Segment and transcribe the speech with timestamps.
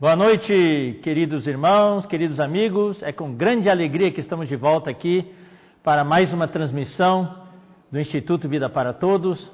[0.00, 3.02] Boa noite, queridos irmãos, queridos amigos.
[3.02, 5.30] É com grande alegria que estamos de volta aqui
[5.84, 7.44] para mais uma transmissão
[7.92, 9.52] do Instituto Vida para Todos.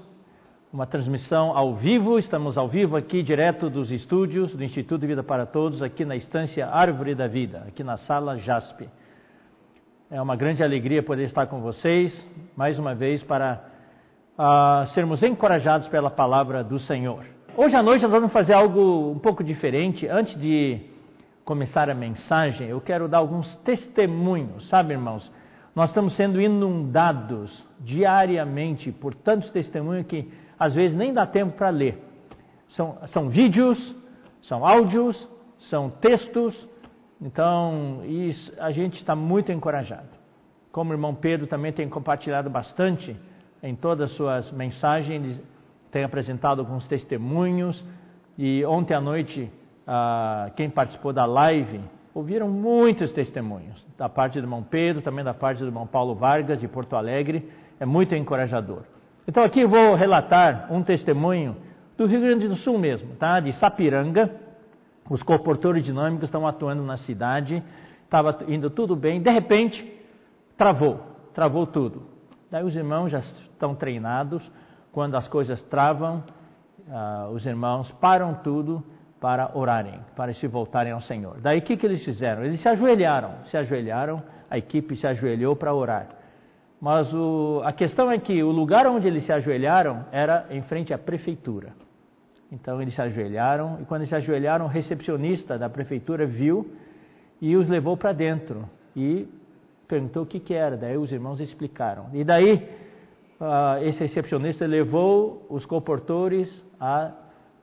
[0.73, 5.47] Uma transmissão ao vivo, estamos ao vivo aqui, direto dos estúdios do Instituto Vida para
[5.47, 8.89] Todos, aqui na estância Árvore da Vida, aqui na sala JASP.
[10.09, 12.25] É uma grande alegria poder estar com vocês,
[12.57, 13.65] mais uma vez, para
[14.39, 17.35] uh, sermos encorajados pela palavra do Senhor.
[17.59, 20.07] Hoje à noite nós vamos fazer algo um pouco diferente.
[20.07, 20.79] Antes de
[21.43, 25.33] começar a mensagem, eu quero dar alguns testemunhos, sabe, irmãos?
[25.75, 31.71] Nós estamos sendo inundados diariamente por tantos testemunhos que às vezes nem dá tempo para
[31.71, 31.99] ler.
[32.69, 33.97] São, são vídeos,
[34.43, 35.17] são áudios,
[35.71, 36.69] são textos.
[37.19, 40.11] Então, isso, a gente está muito encorajado.
[40.71, 43.17] Como o irmão Pedro também tem compartilhado bastante
[43.63, 45.41] em todas as suas mensagens,
[45.97, 47.83] tem apresentado alguns testemunhos
[48.37, 49.51] e ontem à noite
[49.87, 51.81] ah, quem participou da live
[52.13, 56.61] ouviram muitos testemunhos da parte do irmão Pedro, também da parte do irmão Paulo Vargas
[56.61, 58.83] de Porto Alegre, é muito encorajador.
[59.27, 61.57] Então aqui eu vou relatar um testemunho
[61.97, 63.41] do Rio Grande do Sul mesmo, tá?
[63.41, 64.31] De Sapiranga.
[65.09, 67.63] Os comportores dinâmicos estão atuando na cidade,
[68.05, 69.99] estava indo tudo bem, de repente
[70.59, 71.01] travou,
[71.33, 72.03] travou tudo.
[72.51, 74.43] Daí os irmãos já estão treinados,
[74.97, 76.25] quando as coisas travam,
[76.89, 78.83] uh, os irmãos param tudo
[79.21, 81.39] para orarem, para se voltarem ao Senhor.
[81.43, 82.43] Daí o que, que eles fizeram?
[82.43, 86.09] Eles se ajoelharam, se ajoelharam, a equipe se ajoelhou para orar.
[86.81, 90.95] Mas o, a questão é que o lugar onde eles se ajoelharam era em frente
[90.95, 91.75] à prefeitura.
[92.51, 96.75] Então eles se ajoelharam, e quando eles se ajoelharam, o recepcionista da prefeitura viu
[97.39, 98.65] e os levou para dentro
[98.97, 99.29] e
[99.87, 100.75] perguntou o que, que era.
[100.75, 102.07] Daí os irmãos explicaram.
[102.15, 102.86] E daí
[103.41, 106.49] uh, esse recepcionista levou os comportores
[106.81, 107.13] a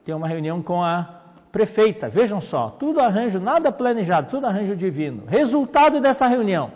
[0.05, 1.21] ter uma reunião com a
[1.51, 2.09] prefeita.
[2.09, 5.23] Vejam só, tudo arranjo, nada planejado, tudo arranjo divino.
[5.27, 6.71] Resultado dessa reunião: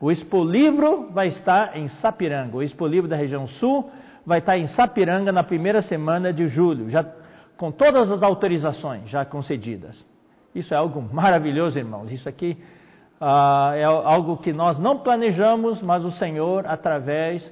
[0.00, 2.56] o Expolivro vai estar em Sapiranga.
[2.56, 3.90] O Expolivro da região sul
[4.24, 7.04] vai estar em Sapiranga na primeira semana de julho, já
[7.56, 10.06] com todas as autorizações já concedidas.
[10.54, 12.12] Isso é algo maravilhoso, irmãos.
[12.12, 12.56] Isso aqui
[13.20, 17.50] uh, é algo que nós não planejamos, mas o Senhor, através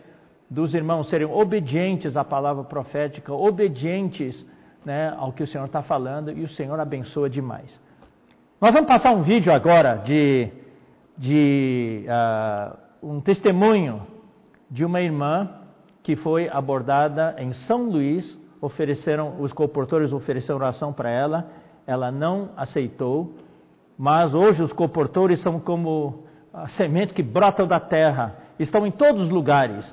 [0.48, 4.46] dos irmãos serem obedientes à palavra profética, obedientes
[4.84, 7.68] né, ao que o Senhor está falando, e o Senhor abençoa demais.
[8.60, 10.48] Nós vamos passar um vídeo agora de,
[11.18, 14.06] de uh, um testemunho
[14.70, 15.50] de uma irmã
[16.02, 21.50] que foi abordada em São Luís, ofereceram, os comportores ofereceram oração para ela,
[21.86, 23.34] ela não aceitou,
[23.98, 29.22] mas hoje os comportores são como a semente que brotam da terra, estão em todos
[29.22, 29.92] os lugares.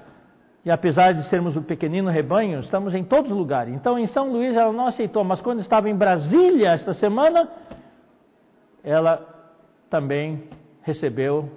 [0.66, 3.74] E apesar de sermos um pequenino rebanho, estamos em todos os lugares.
[3.74, 7.50] Então, em São Luís, ela não aceitou, mas quando estava em Brasília esta semana,
[8.81, 9.28] ela
[9.90, 10.47] também
[10.81, 11.51] recebeu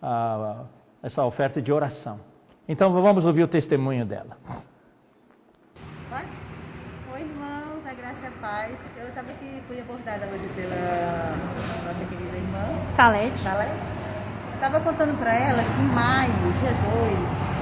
[0.00, 0.64] a,
[1.02, 2.18] essa oferta de oração.
[2.66, 4.38] Então, vamos ouvir o testemunho dela.
[7.12, 8.72] Oi, irmãos, a graça e a paz.
[8.98, 11.36] Eu estava aqui, fui abordada hoje pela
[11.84, 12.96] nossa querida irmã.
[12.96, 13.38] Salete.
[13.42, 13.74] Salete.
[14.54, 17.55] Estava contando para ela que em maio, dia 2,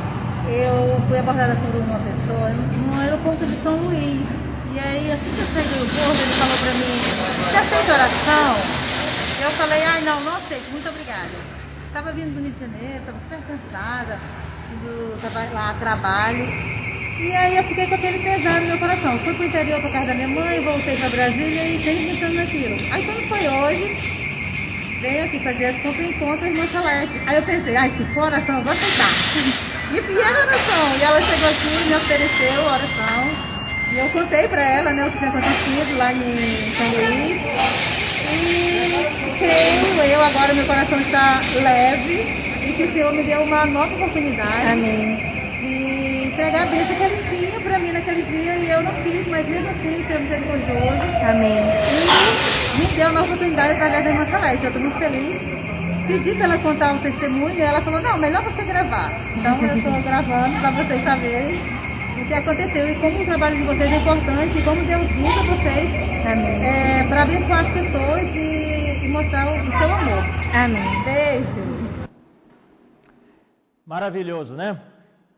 [0.48, 4.20] eu fui abordada por uma pessoa no aeroporto de São Luís.
[4.74, 7.00] E aí, assim que eu saí do aeroporto, ele falou pra mim,
[7.50, 8.56] você aceita oração?
[9.42, 11.30] Eu falei, ai não, não aceito, muito obrigada.
[11.86, 14.18] Estava vindo do Rio de Janeiro, estava super cansada,
[15.14, 16.48] estava lá a trabalho.
[17.20, 19.18] E aí eu fiquei com aquele pesado no meu coração.
[19.20, 22.74] Fui pro interior pra casa da minha mãe, voltei pra Brasília e sempre pensando naquilo.
[22.92, 23.96] Aí quando foi hoje,
[25.04, 27.20] veio aqui fazer e encontro a irmã Celeste.
[27.26, 29.10] Aí eu pensei, ai, se for oração, eu vou aceitar.
[29.92, 30.96] E vieram a oração.
[30.98, 33.54] E ela chegou aqui e me ofereceu a oração.
[33.92, 37.42] E eu contei para ela né, o que tinha acontecido lá em São Luís.
[38.32, 43.66] E creio, eu agora meu coração está leve e que o Senhor me deu uma
[43.66, 45.16] nova oportunidade Amém.
[45.60, 49.28] de entregar a bênção que ele tinha para mim naquele dia e eu não fiz,
[49.28, 51.02] mas mesmo assim o Senhor misericordioso.
[51.28, 51.58] Amém.
[51.92, 54.64] E me deu uma oportunidade através da irmã Celeste.
[54.64, 55.64] Eu estou muito feliz
[56.06, 59.10] pedi para ela contar um testemunho e ela falou, não, melhor você gravar.
[59.36, 61.58] Então eu estou gravando para vocês saberem
[62.20, 65.56] o que aconteceu e como o trabalho de vocês é importante e como Deus usa
[65.56, 65.90] vocês
[66.24, 70.24] é, para abençoar as pessoas e, e mostrar o, o, seu amor.
[70.52, 71.04] Amém.
[71.04, 72.08] Beijo.
[73.86, 74.80] Maravilhoso, né?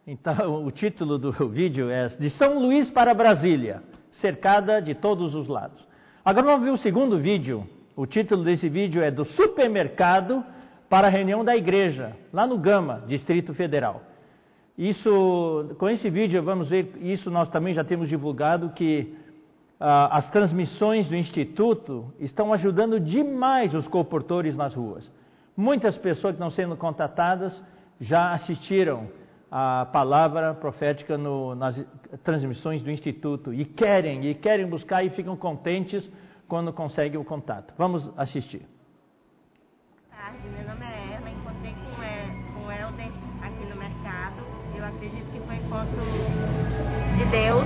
[0.06, 5.48] Então, o título do vídeo é De São Luís para Brasília, cercada de todos os
[5.48, 5.84] lados.
[6.26, 7.64] Agora vamos ver o segundo vídeo.
[7.94, 10.44] O título desse vídeo é Do Supermercado
[10.90, 14.02] para a reunião da igreja, lá no Gama, Distrito Federal.
[14.76, 19.14] Isso, com esse vídeo, vamos ver, isso nós também já temos divulgado que
[19.78, 25.08] ah, as transmissões do Instituto estão ajudando demais os comportores nas ruas.
[25.56, 27.62] Muitas pessoas que estão sendo contatadas
[28.00, 29.06] já assistiram
[29.50, 31.84] a palavra profética no, nas
[32.24, 36.10] transmissões do Instituto e querem, e querem buscar e ficam contentes
[36.48, 37.72] quando conseguem o contato.
[37.78, 38.66] Vamos assistir.
[40.10, 43.10] Boa tarde, meu nome é Erla, encontrei com, com o Helder
[43.42, 44.42] aqui no mercado.
[44.76, 46.02] Eu acredito que foi encontro
[47.16, 47.64] de Deus,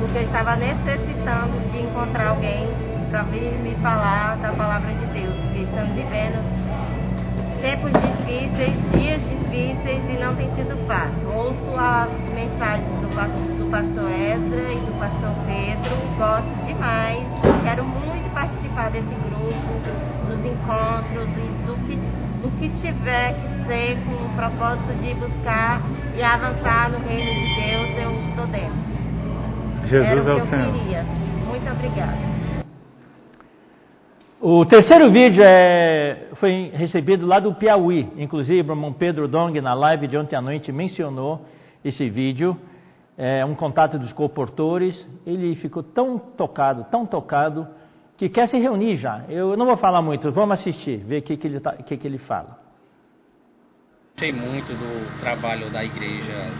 [0.00, 2.66] porque eu estava necessitando de encontrar alguém
[3.10, 6.65] para vir me falar da palavra de Deus, porque estamos vivendo
[7.60, 11.28] tempos difíceis, dias difíceis e não tem sido fácil.
[11.34, 13.08] Ouço as mensagens do,
[13.58, 17.24] do pastor Ezra e do pastor Pedro, gosto demais,
[17.62, 19.70] quero muito participar desse grupo,
[20.28, 21.96] dos encontros e do que,
[22.42, 25.80] do que tiver que ser com o propósito de buscar
[26.16, 28.96] e avançar no reino de Deus, eu estou dentro.
[29.86, 30.66] Jesus Era é o o que Senhor.
[30.66, 31.02] eu queria.
[31.46, 32.18] Muito obrigada.
[34.48, 38.08] O terceiro vídeo é, foi recebido lá do Piauí.
[38.16, 41.44] Inclusive, o irmão Pedro Dong, na live de ontem à noite, mencionou
[41.84, 42.56] esse vídeo.
[43.18, 45.04] É um contato dos comportores.
[45.26, 47.66] Ele ficou tão tocado, tão tocado,
[48.16, 49.24] que quer se reunir já.
[49.28, 52.06] Eu não vou falar muito, vamos assistir, ver o que, que, ele, tá, que, que
[52.06, 52.56] ele fala.
[54.12, 56.52] Gostei muito do trabalho da igreja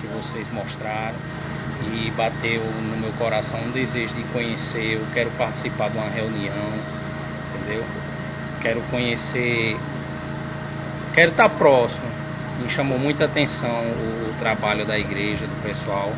[0.00, 1.18] que vocês mostraram
[1.94, 4.94] e bateu no meu coração um desejo de conhecer.
[4.94, 6.97] Eu quero participar de uma reunião,
[7.68, 7.84] entendeu?
[8.62, 9.76] Quero conhecer,
[11.14, 12.08] quero estar próximo.
[12.62, 16.10] Me chamou muita atenção o, o trabalho da igreja, do pessoal.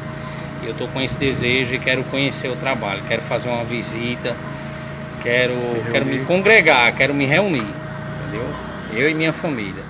[0.62, 3.02] E eu estou com esse desejo e quero conhecer o trabalho.
[3.08, 4.35] Quero fazer uma visita,
[5.23, 5.55] quero,
[5.91, 7.67] quero me congregar, quero me reunir,
[8.20, 8.49] entendeu?
[8.93, 9.85] Eu e minha família.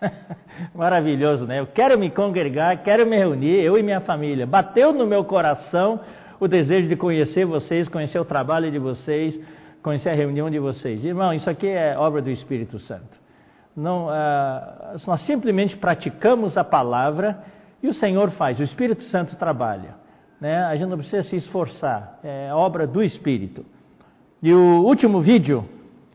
[0.74, 1.60] Maravilhoso, né?
[1.60, 4.46] Eu quero me congregar, quero me reunir, eu e minha família.
[4.46, 6.00] Bateu no meu coração
[6.40, 9.38] o desejo de conhecer vocês, conhecer o trabalho de vocês,
[9.82, 11.04] conhecer a reunião de vocês.
[11.04, 13.18] Irmão, isso aqui é obra do Espírito Santo.
[13.76, 17.38] Não, ah, nós simplesmente praticamos a palavra
[17.82, 19.94] e o Senhor faz, o Espírito Santo trabalha.
[20.40, 20.56] Né?
[20.64, 23.64] A gente não precisa se esforçar, é obra do Espírito.
[24.42, 25.64] E o último vídeo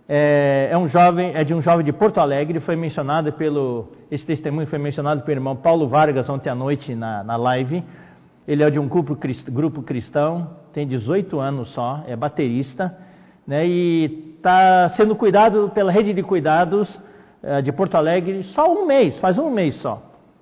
[0.07, 4.25] é, é, um jovem, é de um jovem de Porto Alegre, foi mencionado pelo, esse
[4.25, 7.83] testemunho foi mencionado pelo irmão Paulo Vargas ontem à noite na, na live.
[8.47, 9.15] Ele é de um grupo,
[9.83, 12.95] cristão, tem 18 anos só, é baterista,
[13.47, 17.01] né, e está sendo cuidado pela rede de cuidados
[17.41, 20.01] é, de Porto Alegre só um mês, faz um mês só.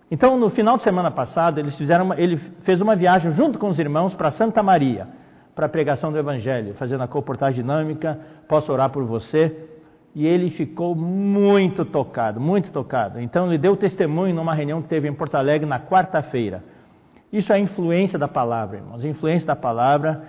[0.09, 3.69] Então, no final de semana passada, eles fizeram uma, ele fez uma viagem junto com
[3.69, 5.07] os irmãos para Santa Maria,
[5.55, 9.69] para a pregação do Evangelho, fazendo a comportagem dinâmica, posso orar por você.
[10.13, 13.21] E ele ficou muito tocado, muito tocado.
[13.21, 16.61] Então, ele deu testemunho numa reunião que teve em Porto Alegre na quarta-feira.
[17.31, 20.23] Isso é a influência da palavra, irmãos, a influência da palavra.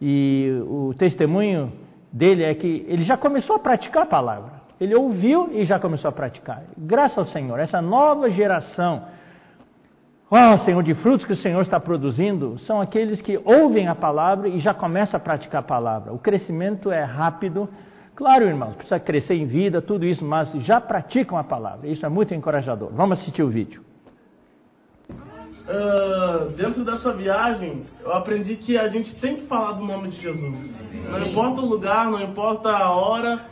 [0.00, 1.72] E o testemunho
[2.12, 4.52] dele é que ele já começou a praticar a palavra.
[4.80, 6.64] Ele ouviu e já começou a praticar.
[6.76, 9.04] Graças ao Senhor, essa nova geração,
[10.30, 14.48] oh Senhor, de frutos que o Senhor está produzindo, são aqueles que ouvem a palavra
[14.48, 16.12] e já começam a praticar a palavra.
[16.12, 17.68] O crescimento é rápido.
[18.14, 21.88] Claro, irmãos, precisa crescer em vida, tudo isso, mas já praticam a palavra.
[21.88, 22.90] Isso é muito encorajador.
[22.92, 23.85] Vamos assistir o vídeo.
[25.66, 30.20] Uh, dentro dessa viagem, eu aprendi que a gente tem que falar do nome de
[30.20, 30.76] Jesus.
[31.10, 33.44] Não importa o lugar, não importa a hora,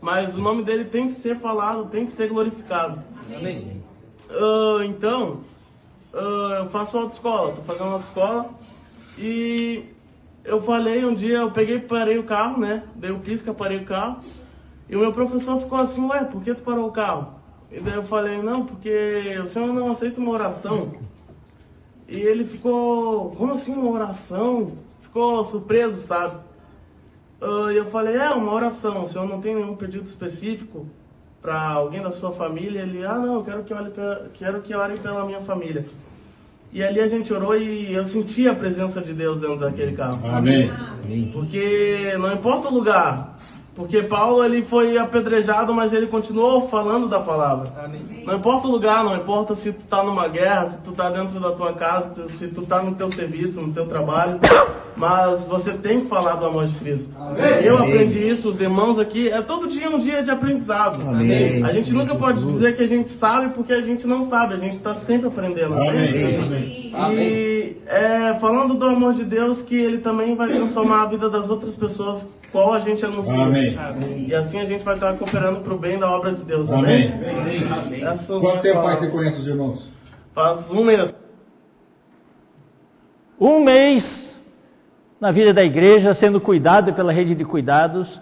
[0.00, 3.02] mas o nome dele tem que ser falado, tem que ser glorificado.
[3.36, 3.82] Amém.
[4.30, 5.40] Uh, então,
[6.14, 8.50] uh, eu faço autoescola, tô fazendo autoescola
[9.18, 9.86] e
[10.44, 12.84] eu falei um dia, eu peguei parei o carro, né?
[12.94, 14.20] Dei o pisca, parei o carro.
[14.88, 17.34] E o meu professor ficou assim, ué, por que tu parou o carro?
[17.72, 20.94] E daí eu falei, não, porque o senhor não aceita uma oração.
[22.08, 24.72] E ele ficou, como assim uma oração?
[25.02, 26.36] Ficou surpreso, sabe?
[27.40, 30.86] Uh, E eu falei, é, uma oração, o senhor não tem nenhum pedido específico
[31.42, 32.82] para alguém da sua família?
[32.82, 35.84] Ele, ah, não, eu quero que, ore pela, quero que orem pela minha família.
[36.72, 40.20] E ali a gente orou e eu senti a presença de Deus dentro daquele carro.
[40.26, 41.30] Amém.
[41.32, 43.35] Porque não importa o lugar.
[43.76, 47.70] Porque Paulo ele foi apedrejado, mas ele continuou falando da palavra.
[48.24, 51.38] Não importa o lugar, não importa se tu está numa guerra, se tu está dentro
[51.38, 54.40] da tua casa, se tu está no teu serviço, no teu trabalho,
[54.96, 57.12] mas você tem que falar do amor de Cristo.
[57.62, 61.02] Eu aprendi isso, os irmãos aqui, é todo dia um dia de aprendizado.
[61.02, 61.62] Amém.
[61.62, 64.58] A gente nunca pode dizer que a gente sabe porque a gente não sabe, a
[64.58, 65.74] gente está sempre aprendendo.
[66.94, 67.20] Amém.
[67.22, 71.50] E é, falando do amor de Deus, que ele também vai transformar a vida das
[71.50, 73.34] outras pessoas, qual a gente anuncia.
[73.34, 74.26] Amém.
[74.26, 76.72] E assim a gente vai estar cooperando para o bem da obra de Deus.
[76.72, 77.12] Amém.
[78.26, 79.92] São as Quanto tempo faz você conhece os irmãos?
[80.34, 81.14] Faz um mês.
[83.38, 84.34] um mês
[85.20, 88.20] na vida da igreja, sendo cuidado pela rede de cuidados,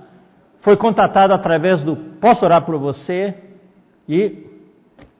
[0.62, 3.34] foi contatado através do Posso orar por você?
[4.08, 4.46] E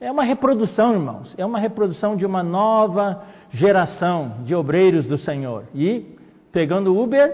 [0.01, 5.67] é uma reprodução, irmãos, é uma reprodução de uma nova geração de obreiros do Senhor.
[5.73, 6.17] E
[6.51, 7.31] pegando o Uber,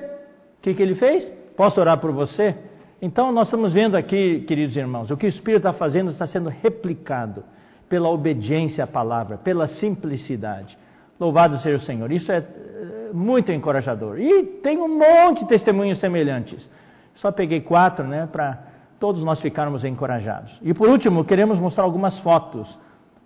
[0.58, 1.39] o que, que ele fez?
[1.56, 2.54] Posso orar por você?
[3.02, 6.48] Então, nós estamos vendo aqui, queridos irmãos, o que o Espírito está fazendo está sendo
[6.48, 7.42] replicado
[7.88, 10.76] pela obediência à palavra, pela simplicidade.
[11.18, 12.10] Louvado seja o Senhor.
[12.12, 14.18] Isso é eh, muito encorajador.
[14.18, 16.68] E tem um monte de testemunhos semelhantes.
[17.16, 18.58] Só peguei quatro, né, para
[18.98, 20.58] todos nós ficarmos encorajados.
[20.62, 22.78] E por último, queremos mostrar algumas fotos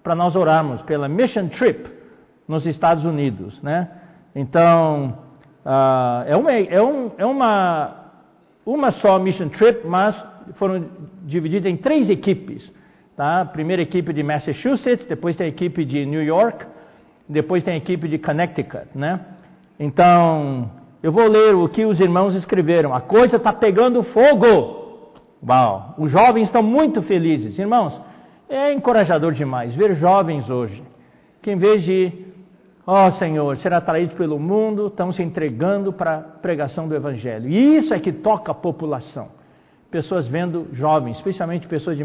[0.02, 1.90] para nós orarmos pela Mission Trip
[2.46, 3.88] nos Estados Unidos, né?
[4.34, 5.18] Então,
[5.64, 8.03] uh, é, uma, é, um, é uma,
[8.64, 10.16] uma só Mission Trip, mas
[10.54, 10.86] foram
[11.22, 12.70] divididas em três equipes.
[13.16, 13.44] Tá?
[13.44, 16.66] Primeira equipe de Massachusetts, depois tem a equipe de New York,
[17.28, 19.20] depois tem a equipe de Connecticut, né?
[19.78, 20.70] Então,
[21.02, 22.94] eu vou ler o que os irmãos escreveram.
[22.94, 25.20] A coisa está pegando fogo.
[25.46, 25.94] Uau!
[25.98, 27.58] Os jovens estão muito felizes.
[27.58, 28.00] Irmãos,
[28.48, 30.82] é encorajador demais ver jovens hoje
[31.44, 32.10] que em vez de,
[32.86, 37.48] ó oh, Senhor, ser atraídos pelo mundo, estão se entregando para a pregação do Evangelho.
[37.48, 39.28] E isso é que toca a população.
[39.90, 42.04] Pessoas vendo jovens, especialmente pessoas de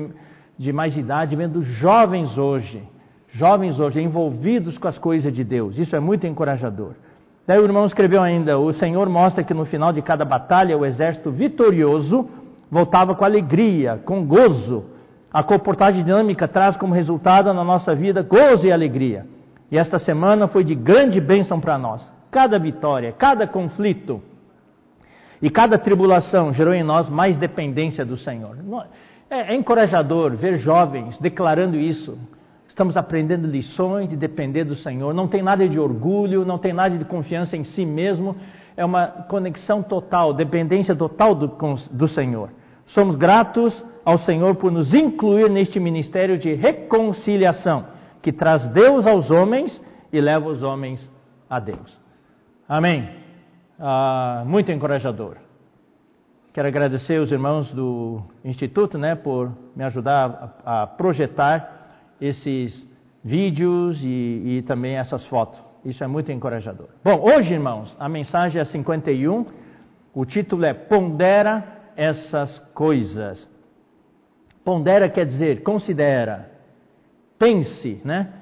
[0.59, 2.83] de mais idade, vendo jovens hoje,
[3.31, 5.77] jovens hoje envolvidos com as coisas de Deus.
[5.77, 6.95] Isso é muito encorajador.
[7.47, 10.85] Daí o irmão escreveu ainda: o Senhor mostra que no final de cada batalha o
[10.85, 12.27] exército vitorioso
[12.69, 14.83] voltava com alegria, com gozo.
[15.31, 19.25] A comportagem dinâmica traz como resultado na nossa vida gozo e alegria.
[19.71, 22.11] E esta semana foi de grande bênção para nós.
[22.31, 24.21] Cada vitória, cada conflito
[25.41, 28.57] e cada tribulação gerou em nós mais dependência do Senhor.
[29.29, 32.17] É, é encorajador ver jovens declarando isso.
[32.67, 35.13] Estamos aprendendo lições de depender do Senhor.
[35.13, 38.35] Não tem nada de orgulho, não tem nada de confiança em si mesmo.
[38.75, 41.57] É uma conexão total, dependência total do,
[41.91, 42.49] do Senhor.
[42.87, 47.85] Somos gratos ao Senhor por nos incluir neste ministério de reconciliação,
[48.21, 51.07] que traz Deus aos homens e leva os homens
[51.49, 51.97] a Deus.
[52.67, 53.09] Amém.
[53.79, 55.37] Ah, muito encorajador.
[56.53, 62.87] Quero agradecer os irmãos do Instituto né, por me ajudar a, projetar esses
[63.23, 65.59] vídeos e, e, também essas fotos.
[65.85, 66.87] Isso é muito encorajador.
[67.03, 69.45] Bom, hoje, irmãos, a mensagem é 51.
[70.13, 71.63] O título é Pondera
[71.95, 73.47] essas coisas.
[74.63, 76.51] Pondera quer dizer considera,
[77.39, 78.33] pense, né?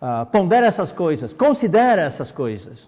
[0.00, 2.80] Uh, pondera essas coisas, considera essas coisas,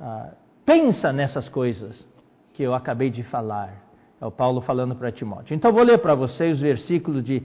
[0.00, 0.34] uh,
[0.64, 2.04] pensa nessas coisas
[2.52, 3.82] que eu acabei de falar.
[4.20, 5.54] É o Paulo falando para Timóteo.
[5.54, 7.42] Então vou ler para vocês os versículos de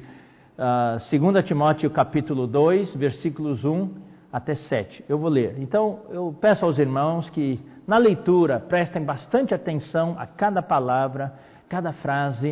[0.58, 3.90] uh, 2 Timóteo capítulo 2, versículos 1
[4.32, 5.06] até 7.
[5.10, 5.56] Eu vou ler.
[5.60, 11.34] Então eu peço aos irmãos que na leitura prestem bastante atenção a cada palavra,
[11.68, 12.52] cada frase,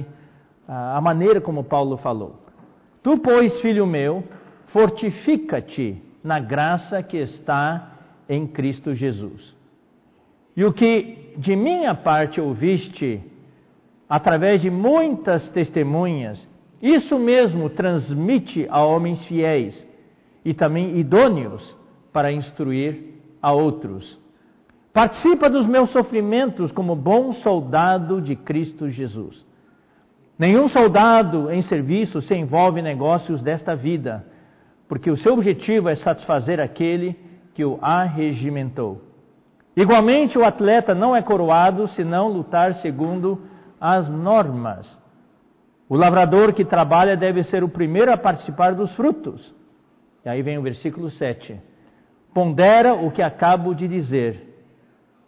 [0.68, 2.42] uh, a maneira como Paulo falou.
[3.04, 4.24] Tu, pois, filho meu,
[4.76, 7.94] fortifica-te na graça que está
[8.28, 9.56] em Cristo Jesus.
[10.54, 13.22] E o que de minha parte ouviste,
[14.10, 16.46] através de muitas testemunhas,
[16.82, 19.82] isso mesmo transmite a homens fiéis
[20.44, 21.74] e também idôneos
[22.12, 24.20] para instruir a outros.
[24.92, 29.46] Participa dos meus sofrimentos como bom soldado de Cristo Jesus.
[30.38, 34.35] Nenhum soldado em serviço se envolve em negócios desta vida,
[34.88, 37.18] porque o seu objetivo é satisfazer aquele
[37.54, 39.02] que o arregimentou.
[39.76, 43.42] Igualmente, o atleta não é coroado se não lutar segundo
[43.80, 44.88] as normas.
[45.90, 49.54] O lavrador que trabalha deve ser o primeiro a participar dos frutos.
[50.24, 51.60] E aí vem o versículo 7.
[52.34, 54.66] Pondera o que acabo de dizer,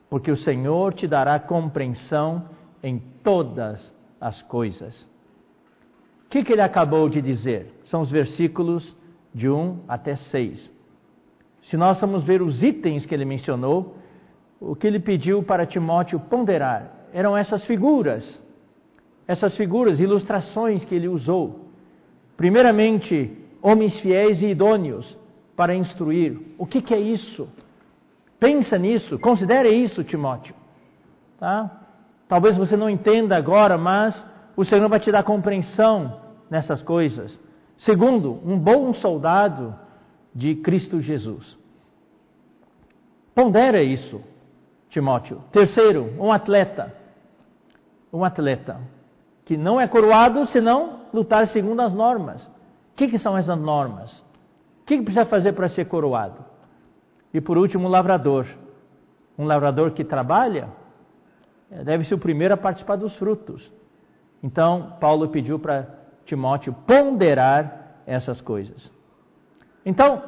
[0.09, 2.45] porque o Senhor te dará compreensão
[2.81, 4.99] em todas as coisas.
[6.25, 7.73] O que, que ele acabou de dizer?
[7.85, 8.95] São os versículos
[9.37, 10.73] de 1 até 6.
[11.69, 13.95] Se nós vamos ver os itens que ele mencionou,
[14.59, 18.41] o que ele pediu para Timóteo ponderar eram essas figuras,
[19.27, 21.67] essas figuras, ilustrações que ele usou.
[22.35, 25.17] Primeiramente, homens fiéis e idôneos
[25.55, 26.39] para instruir.
[26.57, 27.47] O que, que é isso?
[28.39, 30.55] Pensa nisso, considere isso, Timóteo.
[31.39, 31.79] Tá?
[32.27, 34.25] Talvez você não entenda agora, mas
[34.55, 37.37] o Senhor vai te dar compreensão nessas coisas.
[37.79, 39.75] Segundo, um bom soldado
[40.33, 41.57] de Cristo Jesus.
[43.33, 44.21] Pondera isso.
[44.89, 45.43] Timóteo.
[45.51, 46.93] Terceiro, um atleta.
[48.11, 48.79] Um atleta
[49.45, 52.45] que não é coroado senão lutar segundo as normas.
[52.45, 54.11] O que, que são essas normas?
[54.81, 56.43] O que, que precisa fazer para ser coroado?
[57.33, 58.45] E por último, o lavrador.
[59.37, 60.69] um lavrador que trabalha
[61.71, 63.71] eh, deve ser o primeiro a participar dos frutos.
[64.41, 65.87] Então, Paulo pediu para
[66.27, 68.91] Timóteo ponderar essas coisas.
[69.85, 70.21] Então,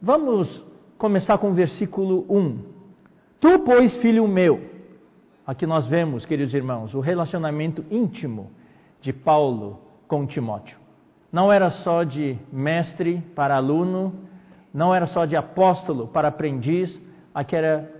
[0.00, 0.64] vamos
[0.96, 2.58] começar com o versículo 1.
[3.40, 4.60] Tu, pois, filho meu,
[5.46, 8.50] aqui nós vemos, queridos irmãos, o relacionamento íntimo
[9.00, 10.78] de Paulo com Timóteo.
[11.32, 14.14] Não era só de mestre para aluno,
[14.72, 17.00] não era só de apóstolo para aprendiz,
[17.34, 17.90] aqui era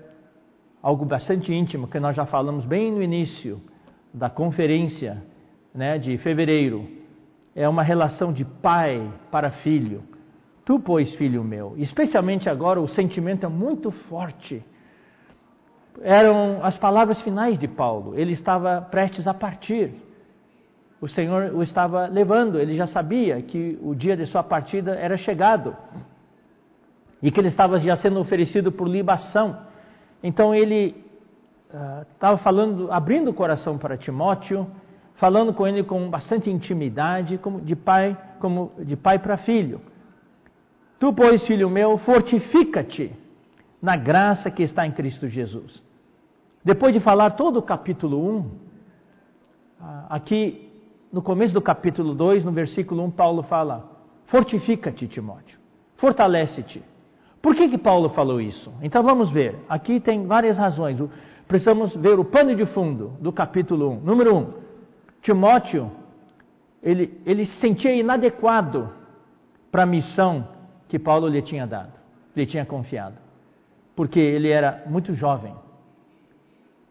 [0.82, 3.60] algo bastante íntimo, que nós já falamos bem no início
[4.12, 5.22] da conferência
[5.74, 7.01] né, de fevereiro.
[7.54, 10.02] É uma relação de pai para filho.
[10.64, 14.64] Tu, pois, filho meu, especialmente agora o sentimento é muito forte.
[16.00, 18.18] Eram as palavras finais de Paulo.
[18.18, 19.92] Ele estava prestes a partir.
[21.00, 22.58] O Senhor o estava levando.
[22.58, 25.76] Ele já sabia que o dia de sua partida era chegado
[27.22, 29.56] e que ele estava já sendo oferecido por libação.
[30.22, 30.94] Então ele
[32.12, 34.68] estava uh, falando, abrindo o coração para Timóteo,
[35.22, 39.80] falando com ele com bastante intimidade, como de pai, como de pai para filho.
[40.98, 43.12] Tu, pois, filho meu, fortifica-te
[43.80, 45.80] na graça que está em Cristo Jesus.
[46.64, 48.50] Depois de falar todo o capítulo 1,
[49.80, 50.68] ah, aqui
[51.12, 53.92] no começo do capítulo 2, no versículo 1, Paulo fala:
[54.26, 55.56] Fortifica-te, Timóteo,
[55.98, 56.82] fortalece-te.
[57.40, 58.72] Por que, que Paulo falou isso?
[58.82, 59.56] Então vamos ver.
[59.68, 61.00] Aqui tem várias razões.
[61.46, 64.00] Precisamos ver o pano de fundo do capítulo 1.
[64.00, 64.61] Número 1,
[65.22, 65.90] Timóteo,
[66.82, 68.92] ele, ele se sentia inadequado
[69.70, 70.48] para a missão
[70.88, 71.92] que Paulo lhe tinha dado,
[72.36, 73.16] lhe tinha confiado.
[73.94, 75.54] Porque ele era muito jovem,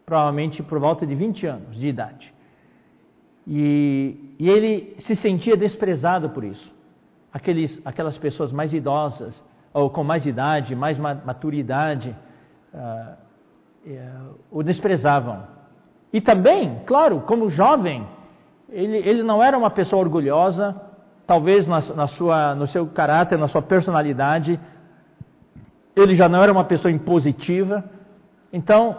[0.04, 2.32] provavelmente por volta de 20 anos de idade.
[3.46, 6.72] E, e ele se sentia desprezado por isso.
[7.32, 12.14] Aqueles, aquelas pessoas mais idosas, ou com mais idade, mais maturidade,
[12.74, 13.16] uh,
[14.50, 15.44] o desprezavam.
[16.12, 18.06] E também, claro, como jovem,
[18.72, 20.74] ele, ele não era uma pessoa orgulhosa,
[21.26, 24.58] talvez na, na sua, no seu caráter, na sua personalidade,
[25.94, 27.84] ele já não era uma pessoa impositiva,
[28.52, 28.96] então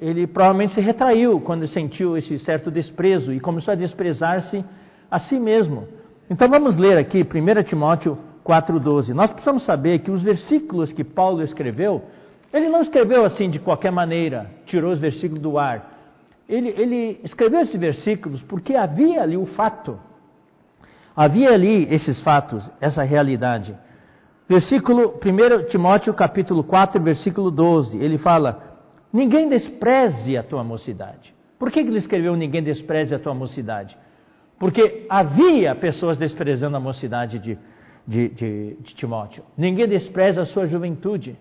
[0.00, 4.64] ele provavelmente se retraiu quando sentiu esse certo desprezo e começou a desprezar-se
[5.10, 5.86] a si mesmo.
[6.28, 9.10] Então vamos ler aqui 1 Timóteo 4,12.
[9.10, 12.02] Nós precisamos saber que os versículos que Paulo escreveu,
[12.52, 15.93] ele não escreveu assim de qualquer maneira, tirou os versículos do ar.
[16.48, 19.98] Ele, ele escreveu esses versículos porque havia ali o fato
[21.16, 23.76] Havia ali esses fatos, essa realidade.
[24.48, 28.80] Versículo 1 Timóteo capítulo 4, versículo 12, ele fala:
[29.12, 31.32] Ninguém despreze a tua mocidade.
[31.56, 33.96] Por que ele escreveu ninguém despreze a tua mocidade?
[34.58, 37.58] Porque havia pessoas desprezando a mocidade de,
[38.06, 39.44] de, de, de Timóteo.
[39.56, 41.36] Ninguém despreza a sua juventude.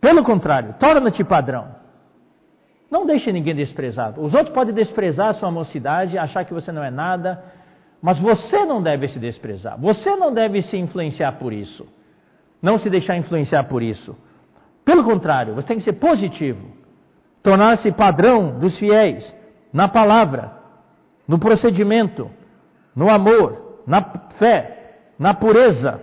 [0.00, 1.81] Pelo contrário, torna-te padrão.
[2.92, 4.22] Não deixe ninguém desprezado.
[4.22, 7.42] Os outros podem desprezar a sua mocidade, achar que você não é nada,
[8.02, 9.80] mas você não deve se desprezar.
[9.80, 11.88] Você não deve se influenciar por isso.
[12.60, 14.14] Não se deixar influenciar por isso.
[14.84, 16.68] Pelo contrário, você tem que ser positivo.
[17.42, 19.34] Tornar-se padrão dos fiéis
[19.72, 20.52] na palavra,
[21.26, 22.30] no procedimento,
[22.94, 24.02] no amor, na
[24.38, 25.98] fé, na pureza.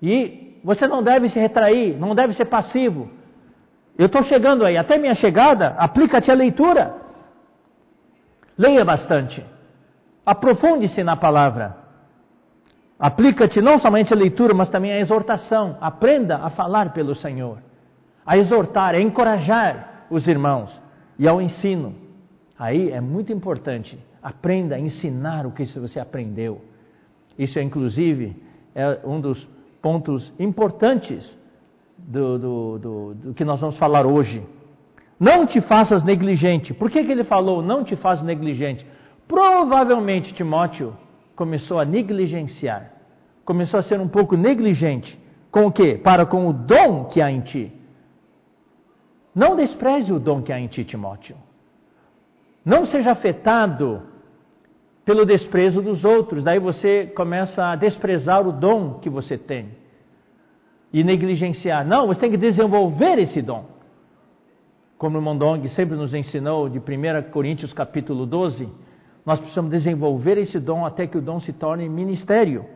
[0.00, 3.19] E você não deve se retrair, não deve ser passivo.
[4.00, 6.94] Eu estou chegando aí, até minha chegada, aplica-te a leitura.
[8.56, 9.44] Leia bastante.
[10.24, 11.76] Aprofunde-se na palavra.
[12.98, 15.76] Aplica-te não somente a leitura, mas também a exortação.
[15.82, 17.58] Aprenda a falar pelo Senhor,
[18.24, 20.80] a exortar, a encorajar os irmãos
[21.18, 21.94] e ao ensino.
[22.58, 23.98] Aí é muito importante.
[24.22, 26.64] Aprenda a ensinar o que você aprendeu.
[27.38, 28.34] Isso, é, inclusive,
[28.74, 29.46] é um dos
[29.82, 31.38] pontos importantes
[32.06, 34.42] do, do, do, do, que nós vamos falar hoje.
[35.18, 36.72] Não te faças negligente.
[36.72, 38.86] Por que, que ele falou não te faças negligente?
[39.28, 40.96] Provavelmente Timóteo
[41.36, 42.92] começou a negligenciar,
[43.44, 45.18] começou a ser um pouco negligente.
[45.50, 46.00] Com o quê?
[46.02, 47.72] Para com o dom que há em ti.
[49.34, 51.36] Não despreze o dom que há em ti, Timóteo.
[52.64, 54.02] Não seja afetado
[55.04, 56.44] pelo desprezo dos outros.
[56.44, 59.79] Daí você começa a desprezar o dom que você tem
[60.92, 61.86] e negligenciar.
[61.86, 63.64] Não, você tem que desenvolver esse dom.
[64.98, 68.68] Como o Mondong sempre nos ensinou de 1 Coríntios capítulo 12,
[69.24, 72.66] nós precisamos desenvolver esse dom até que o dom se torne ministério.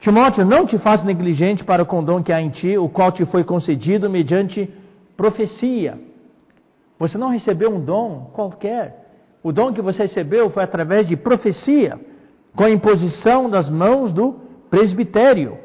[0.00, 3.10] Timóteo, não te faça negligente para com o dom que há em ti, o qual
[3.10, 4.72] te foi concedido mediante
[5.16, 5.98] profecia.
[6.98, 9.06] Você não recebeu um dom qualquer.
[9.42, 11.98] O dom que você recebeu foi através de profecia,
[12.54, 14.34] com a imposição das mãos do
[14.70, 15.58] presbitério.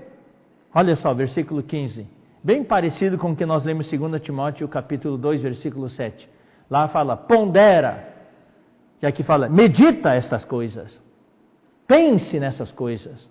[0.74, 2.08] Olha só, versículo 15.
[2.44, 6.30] bem parecido com o que nós lemos em 2 Timóteo capítulo 2, versículo 7.
[6.70, 8.12] Lá fala, pondera,
[9.02, 11.00] e aqui fala, medita estas coisas,
[11.88, 13.30] pense nessas coisas,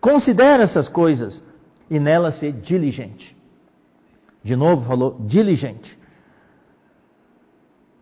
[0.00, 1.42] considera essas coisas,
[1.90, 3.36] e nelas ser diligente.
[4.42, 5.98] De novo falou, diligente.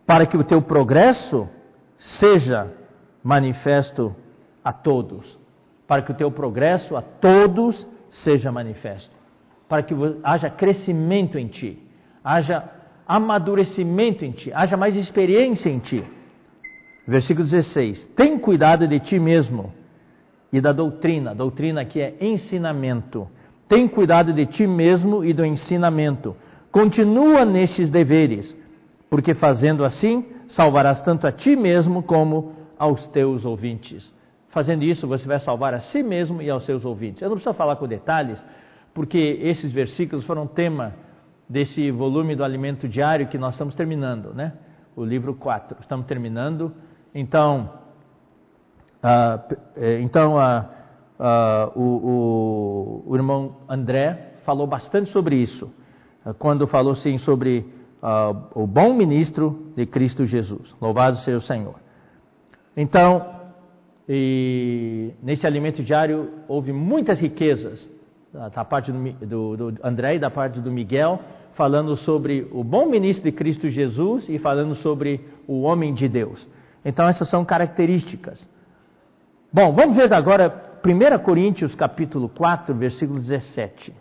[0.05, 1.49] Para que o teu progresso
[2.19, 2.71] seja
[3.21, 4.15] manifesto
[4.63, 5.37] a todos.
[5.85, 9.09] Para que o teu progresso a todos seja manifesto.
[9.67, 11.79] Para que haja crescimento em ti,
[12.23, 12.63] haja
[13.07, 16.03] amadurecimento em ti, haja mais experiência em ti.
[17.07, 19.73] Versículo 16: Tem cuidado de ti mesmo
[20.51, 21.33] e da doutrina.
[21.33, 23.27] Doutrina aqui é ensinamento.
[23.67, 26.35] Tem cuidado de ti mesmo e do ensinamento.
[26.71, 28.55] Continua nestes deveres,
[29.09, 34.11] porque fazendo assim, salvarás tanto a ti mesmo como aos teus ouvintes.
[34.51, 37.21] Fazendo isso, você vai salvar a si mesmo e aos seus ouvintes.
[37.21, 38.43] Eu não preciso falar com detalhes,
[38.93, 40.93] porque esses versículos foram tema
[41.47, 44.53] desse volume do alimento diário que nós estamos terminando, né?
[44.95, 45.77] O livro 4.
[45.79, 46.73] Estamos terminando.
[47.15, 47.69] Então,
[49.03, 49.55] uh,
[50.01, 50.65] então uh,
[51.19, 55.71] uh, o, o, o, irmão André falou bastante sobre isso,
[56.39, 57.65] quando falou sim sobre
[58.55, 60.75] o bom ministro de Cristo Jesus.
[60.81, 61.75] Louvado seja o Senhor.
[62.75, 63.40] Então,
[65.21, 67.87] nesse alimento diário houve muitas riquezas
[68.53, 71.19] da parte do, do, do André e da parte do Miguel,
[71.53, 76.47] falando sobre o bom ministro de Cristo Jesus e falando sobre o homem de Deus.
[76.83, 78.45] Então essas são características.
[79.51, 83.93] Bom, vamos ver agora 1 Coríntios capítulo 4, versículo 17.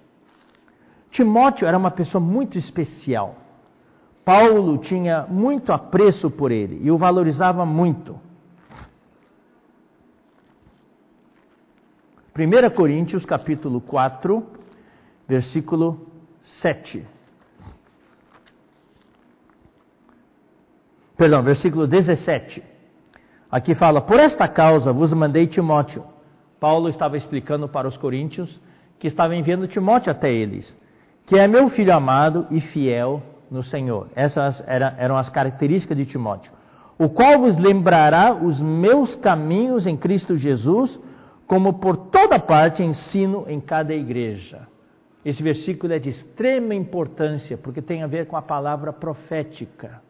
[1.11, 3.37] Timóteo era uma pessoa muito especial.
[4.25, 8.30] Paulo tinha muito apreço por ele e o valorizava muito.
[12.37, 14.47] 1 Coríntios capítulo 4,
[15.27, 16.07] versículo
[16.63, 17.05] 7.
[21.17, 22.63] Perdão, versículo 17.
[23.51, 26.05] Aqui fala: Por esta causa vos mandei Timóteo.
[26.61, 28.61] Paulo estava explicando para os coríntios
[28.99, 30.77] que estava enviando Timóteo até eles,
[31.27, 34.09] que é meu filho amado e fiel no Senhor.
[34.15, 36.53] Essas eram as características de Timóteo.
[36.97, 41.01] O qual vos lembrará os meus caminhos em Cristo Jesus,
[41.51, 44.69] como por toda parte ensino em cada igreja.
[45.25, 50.01] Esse versículo é de extrema importância, porque tem a ver com a palavra profética.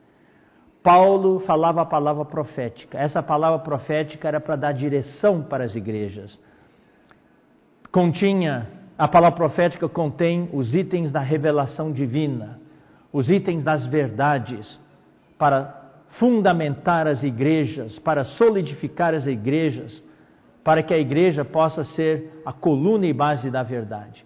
[0.83, 2.99] Paulo falava a palavra profética.
[2.99, 6.39] Essa palavra profética era para dar direção para as igrejas.
[7.91, 12.61] Continha, a palavra profética contém os itens da revelação divina,
[13.11, 14.79] os itens das verdades,
[15.39, 20.03] para fundamentar as igrejas, para solidificar as igrejas,
[20.63, 24.25] para que a igreja possa ser a coluna e base da verdade.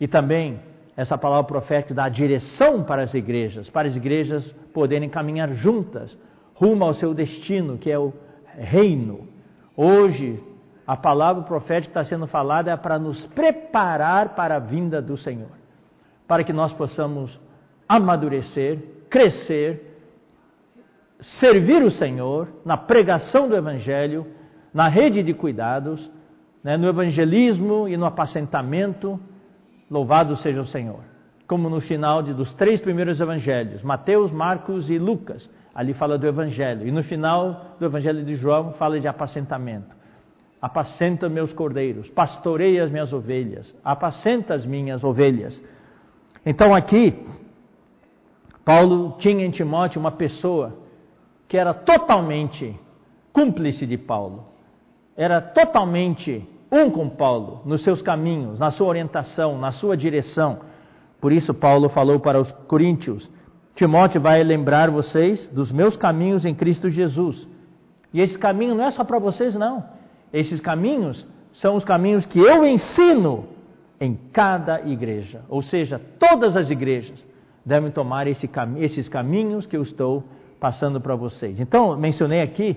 [0.00, 0.60] E também
[0.96, 6.16] essa palavra profética dá direção para as igrejas, para as igrejas poderem caminhar juntas
[6.54, 8.12] rumo ao seu destino, que é o
[8.56, 9.28] reino.
[9.76, 10.42] Hoje,
[10.84, 15.52] a palavra profética está sendo falada é para nos preparar para a vinda do Senhor,
[16.26, 17.38] para que nós possamos
[17.88, 19.96] amadurecer, crescer,
[21.38, 24.26] servir o Senhor na pregação do Evangelho,
[24.72, 26.10] na rede de cuidados,
[26.62, 29.20] né, no evangelismo e no apacentamento
[29.90, 31.00] Louvado seja o Senhor.
[31.46, 36.26] Como no final de, dos três primeiros evangelhos, Mateus, Marcos e Lucas, ali fala do
[36.26, 36.86] evangelho.
[36.86, 39.96] E no final do evangelho de João, fala de apacentamento.
[40.60, 45.62] Apacenta meus cordeiros, pastorei as minhas ovelhas, apacenta as minhas ovelhas.
[46.44, 47.24] Então aqui,
[48.64, 50.76] Paulo tinha em Timóteo uma pessoa
[51.46, 52.78] que era totalmente
[53.32, 54.46] cúmplice de Paulo,
[55.18, 60.60] era totalmente um com Paulo, nos seus caminhos, na sua orientação, na sua direção.
[61.20, 63.28] Por isso, Paulo falou para os coríntios:
[63.74, 67.48] Timóteo vai lembrar vocês dos meus caminhos em Cristo Jesus.
[68.14, 69.82] E esse caminho não é só para vocês, não.
[70.32, 73.46] Esses caminhos são os caminhos que eu ensino
[74.00, 75.42] em cada igreja.
[75.48, 77.26] Ou seja, todas as igrejas
[77.66, 80.22] devem tomar esse esses caminhos que eu estou
[80.60, 81.58] passando para vocês.
[81.58, 82.76] Então, mencionei aqui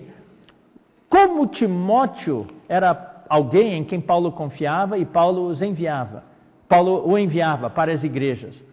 [1.12, 6.24] como Timóteo era alguém em quem Paulo confiava e Paulo os enviava.
[6.70, 8.64] Paulo o enviava para as igrejas.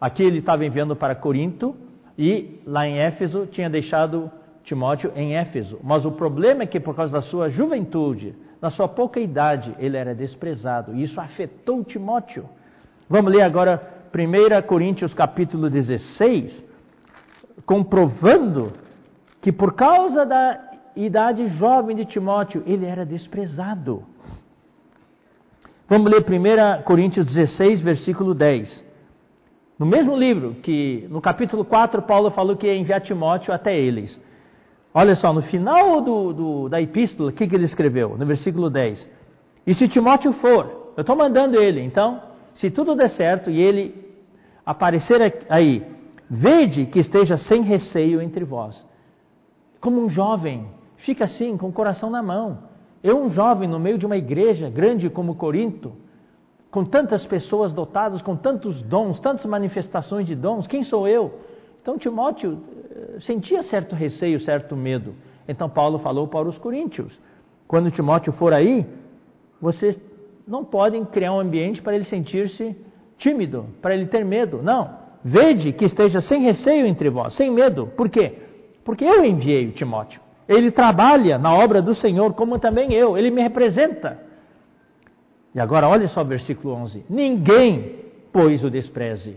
[0.00, 1.76] Aqui ele estava enviando para Corinto
[2.18, 4.28] e lá em Éfeso tinha deixado
[4.64, 5.78] Timóteo em Éfeso.
[5.80, 9.96] Mas o problema é que por causa da sua juventude, da sua pouca idade, ele
[9.96, 10.96] era desprezado.
[10.96, 12.48] E isso afetou Timóteo.
[13.08, 13.80] Vamos ler agora
[14.12, 16.64] 1 Coríntios capítulo 16,
[17.64, 18.72] comprovando
[19.40, 20.69] que por causa da
[21.04, 24.04] idade jovem de Timóteo, ele era desprezado.
[25.88, 28.86] Vamos ler 1 Coríntios 16, versículo 10.
[29.78, 34.20] No mesmo livro, que no capítulo 4, Paulo falou que ia enviar Timóteo até eles.
[34.92, 38.16] Olha só, no final do, do, da epístola, o que, que ele escreveu?
[38.18, 39.08] No versículo 10.
[39.66, 42.20] E se Timóteo for, eu estou mandando ele, então,
[42.54, 43.94] se tudo der certo e ele
[44.66, 45.82] aparecer aí,
[46.28, 48.84] vede que esteja sem receio entre vós.
[49.80, 50.68] Como um jovem,
[51.04, 52.58] fica assim, com o coração na mão.
[53.02, 55.92] Eu, um jovem, no meio de uma igreja grande como Corinto,
[56.70, 61.40] com tantas pessoas dotadas, com tantos dons, tantas manifestações de dons, quem sou eu?
[61.82, 62.60] Então Timóteo
[62.90, 65.14] eh, sentia certo receio, certo medo.
[65.48, 67.18] Então Paulo falou para os coríntios:
[67.66, 68.86] quando Timóteo for aí,
[69.60, 69.98] vocês
[70.46, 72.76] não podem criar um ambiente para ele sentir-se
[73.18, 74.62] tímido, para ele ter medo.
[74.62, 74.98] Não.
[75.24, 77.88] Vede que esteja sem receio entre vós, sem medo.
[77.96, 78.38] Por quê?
[78.84, 80.20] Porque eu enviei o Timóteo.
[80.50, 83.16] Ele trabalha na obra do Senhor, como também eu.
[83.16, 84.18] Ele me representa.
[85.54, 88.00] E agora, olha só o versículo 11: Ninguém,
[88.32, 89.36] pois, o despreze.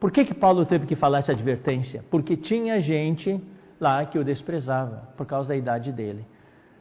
[0.00, 2.04] Por que, que Paulo teve que falar essa advertência?
[2.10, 3.40] Porque tinha gente
[3.80, 6.26] lá que o desprezava, por causa da idade dele.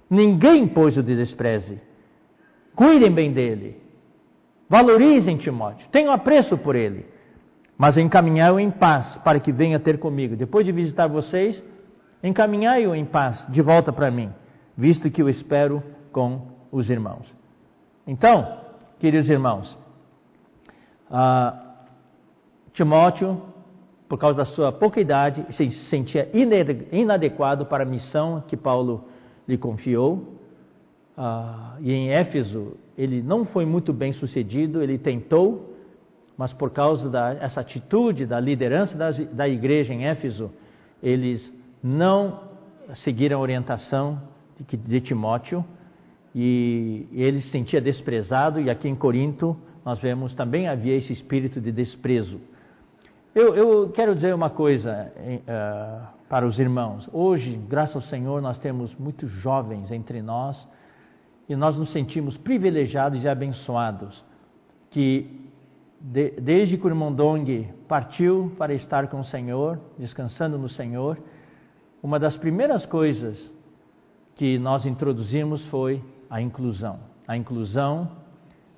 [0.10, 1.80] Ninguém, pois, o despreze.
[2.76, 3.80] Cuidem bem dele.
[4.68, 5.88] Valorizem Timóteo.
[5.92, 7.06] Tenham apreço por ele.
[7.78, 10.36] Mas encaminhai-o em paz, para que venha ter comigo.
[10.36, 11.64] Depois de visitar vocês,
[12.24, 14.32] encaminhai-o em paz de volta para mim,
[14.78, 17.32] visto que o espero com os irmãos.
[18.08, 18.60] Então,
[18.98, 19.78] queridos irmãos,
[21.12, 21.64] uh,
[22.74, 23.42] Timóteo,
[24.08, 26.30] por causa da sua pouca idade, se sentia
[26.92, 29.06] inadequado para a missão que Paulo
[29.48, 30.40] lhe confiou.
[31.18, 35.76] Uh, e em Éfeso, ele não foi muito bem sucedido, ele tentou,
[36.38, 38.98] mas por causa dessa atitude da liderança
[39.32, 40.52] da igreja em Éfeso,
[41.02, 41.54] eles
[41.84, 42.40] não
[43.04, 44.22] seguiram a orientação
[44.58, 45.66] de, de Timóteo
[46.34, 51.60] e ele se sentia desprezado, e aqui em Corinto nós vemos também havia esse espírito
[51.60, 52.40] de desprezo.
[53.36, 57.10] Eu, eu quero dizer uma coisa uh, para os irmãos.
[57.12, 60.68] Hoje, graças ao Senhor, nós temos muitos jovens entre nós
[61.50, 64.24] e nós nos sentimos privilegiados e abençoados
[64.90, 65.42] que
[66.00, 71.18] de, desde que o irmão Dong partiu para estar com o Senhor, descansando no Senhor,
[72.04, 73.40] uma das primeiras coisas
[74.36, 77.00] que nós introduzimos foi a inclusão.
[77.26, 78.12] A inclusão,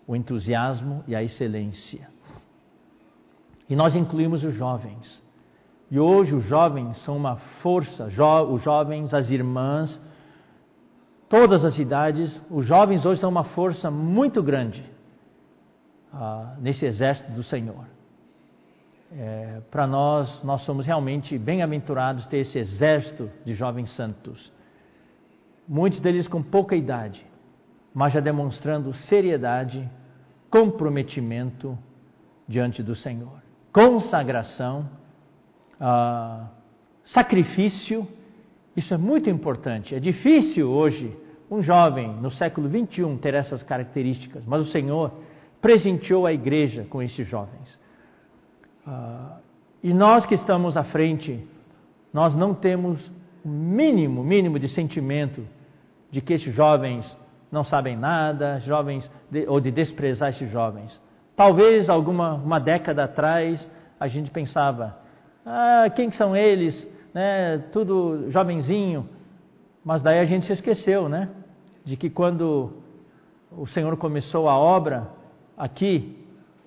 [0.05, 2.07] o entusiasmo e a excelência.
[3.67, 5.23] E nós incluímos os jovens.
[5.89, 9.99] E hoje os jovens são uma força, jo os jovens, as irmãs,
[11.27, 14.85] todas as idades, os jovens hoje são uma força muito grande
[16.13, 17.94] ah, nesse exército do Senhor.
[19.17, 24.51] É, Para nós, nós somos realmente bem-aventurados ter esse exército de jovens santos.
[25.65, 27.25] Muitos deles com pouca idade,
[27.93, 29.89] mas já demonstrando seriedade,
[30.49, 31.77] comprometimento
[32.45, 33.41] diante do Senhor.
[33.71, 34.89] Consagração,
[35.79, 36.49] ah,
[37.05, 38.05] sacrifício,
[38.75, 39.95] isso é muito importante.
[39.95, 41.17] É difícil hoje
[41.49, 45.13] um jovem no século 21 ter essas características, mas o Senhor
[45.61, 47.84] presenteou a igreja com esses jovens.
[48.85, 49.37] Ah,
[49.83, 51.45] e nós que estamos à frente,
[52.13, 53.11] nós não temos
[53.43, 55.45] o mínimo, mínimo de sentimento
[56.11, 57.15] de que esses jovens
[57.51, 60.99] não sabem nada, jovens de, ou de desprezar esses jovens.
[61.35, 63.69] Talvez alguma uma década atrás
[63.99, 64.97] a gente pensava,
[65.45, 67.59] ah, quem são eles, né?
[67.71, 69.07] Tudo jovenzinho.
[69.83, 71.29] Mas daí a gente se esqueceu, né?
[71.85, 72.73] De que quando
[73.51, 75.07] o Senhor começou a obra
[75.57, 76.24] aqui,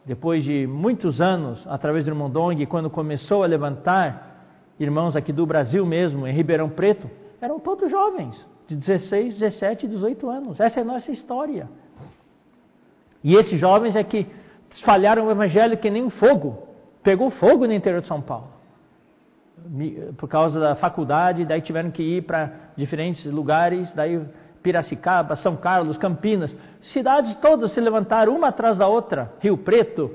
[0.08, 4.46] depois de muitos anos, através do irmão Dong, quando começou a levantar
[4.80, 7.10] irmãos aqui do Brasil mesmo, em Ribeirão Preto,
[7.42, 8.34] eram todos jovens
[8.66, 10.60] de 16, 17, 18 anos.
[10.60, 11.68] Essa é a nossa história.
[13.22, 14.26] E esses jovens é que
[14.70, 16.56] espalharam o evangelho que nem um fogo.
[17.02, 18.48] Pegou fogo no interior de São Paulo.
[20.16, 24.24] Por causa da faculdade, daí tiveram que ir para diferentes lugares, daí
[24.68, 26.54] Piracicaba, São Carlos, Campinas,
[26.92, 30.10] cidades todas se levantaram uma atrás da outra, Rio Preto.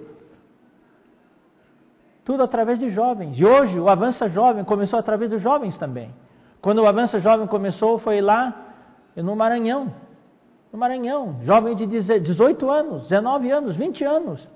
[2.24, 3.36] Tudo através de jovens.
[3.40, 6.14] E hoje o Avança Jovem começou através dos jovens também.
[6.62, 8.76] Quando o Avança Jovem começou, foi lá
[9.16, 9.92] no Maranhão.
[10.72, 14.48] No Maranhão, jovem de 18 anos, 19 anos, 20 anos.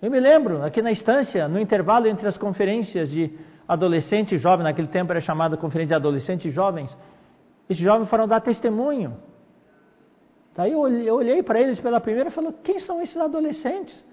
[0.00, 3.30] Eu me lembro, aqui na estância, no intervalo entre as conferências de
[3.66, 6.90] adolescente e jovem, naquele tempo era chamada conferência de adolescentes e jovens,
[7.68, 9.16] esses jovens foram dar testemunho.
[10.56, 14.04] Daí eu olhei, para eles pela primeira e falei: quem são esses adolescentes?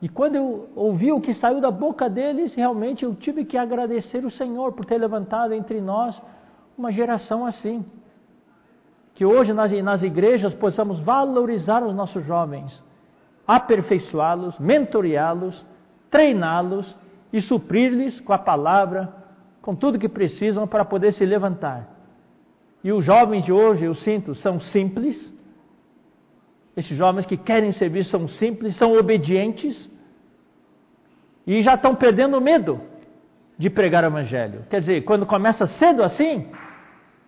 [0.00, 4.24] E quando eu ouvi o que saiu da boca deles, realmente eu tive que agradecer
[4.24, 6.20] o Senhor por ter levantado entre nós
[6.76, 7.84] uma geração assim.
[9.14, 12.82] Que hoje nas, nas igrejas possamos valorizar os nossos jovens,
[13.46, 15.64] aperfeiçoá-los, mentoreá-los,
[16.10, 16.96] treiná-los
[17.32, 19.12] e suprir-lhes com a palavra,
[19.60, 21.91] com tudo que precisam para poder se levantar.
[22.84, 25.32] E os jovens de hoje, eu sinto, são simples.
[26.76, 29.90] Esses jovens que querem servir são simples, são obedientes
[31.46, 32.80] e já estão perdendo medo
[33.58, 34.64] de pregar o evangelho.
[34.70, 36.48] Quer dizer, quando começa cedo assim,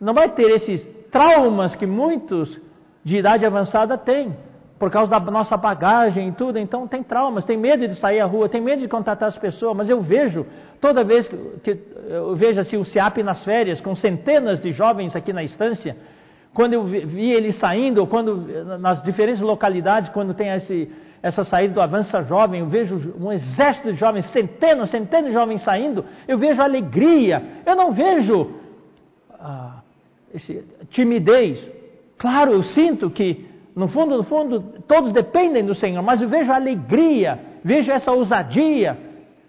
[0.00, 2.60] não vai ter esses traumas que muitos
[3.04, 4.34] de idade avançada têm
[4.78, 8.26] por causa da nossa bagagem e tudo, então tem traumas, tem medo de sair à
[8.26, 10.46] rua, tem medo de contatar as pessoas, mas eu vejo,
[10.80, 15.14] toda vez que, que eu vejo assim o SEAP nas férias, com centenas de jovens
[15.14, 15.96] aqui na estância,
[16.52, 18.36] quando eu vi eles saindo, quando
[18.78, 20.90] nas diferentes localidades, quando tem esse,
[21.22, 25.62] essa saída do Avança Jovem, eu vejo um exército de jovens, centenas, centenas de jovens
[25.62, 28.54] saindo, eu vejo alegria, eu não vejo
[29.40, 29.78] ah,
[30.32, 31.58] esse, timidez.
[32.18, 36.52] Claro, eu sinto que no fundo, no fundo, todos dependem do Senhor, mas eu vejo
[36.52, 38.96] alegria, vejo essa ousadia,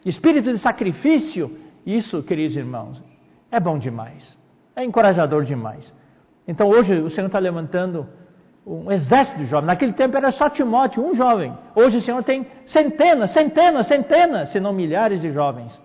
[0.04, 1.60] espírito de sacrifício.
[1.86, 3.02] Isso, queridos irmãos,
[3.52, 4.36] é bom demais,
[4.76, 5.94] é encorajador demais.
[6.48, 8.08] Então hoje o Senhor está levantando
[8.66, 9.68] um exército de jovens.
[9.68, 11.56] Naquele tempo era só Timóteo, um jovem.
[11.76, 15.80] Hoje o Senhor tem centenas, centenas, centenas, se não milhares de jovens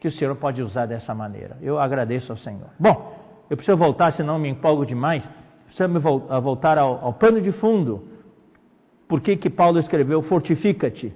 [0.00, 1.56] que o Senhor pode usar dessa maneira.
[1.60, 2.70] Eu agradeço ao Senhor.
[2.78, 3.16] Bom,
[3.48, 5.28] eu preciso voltar, senão me empolgo demais
[5.72, 8.02] precisamos voltar ao, ao pano de fundo.
[9.08, 11.12] Por que, que Paulo escreveu fortifica-te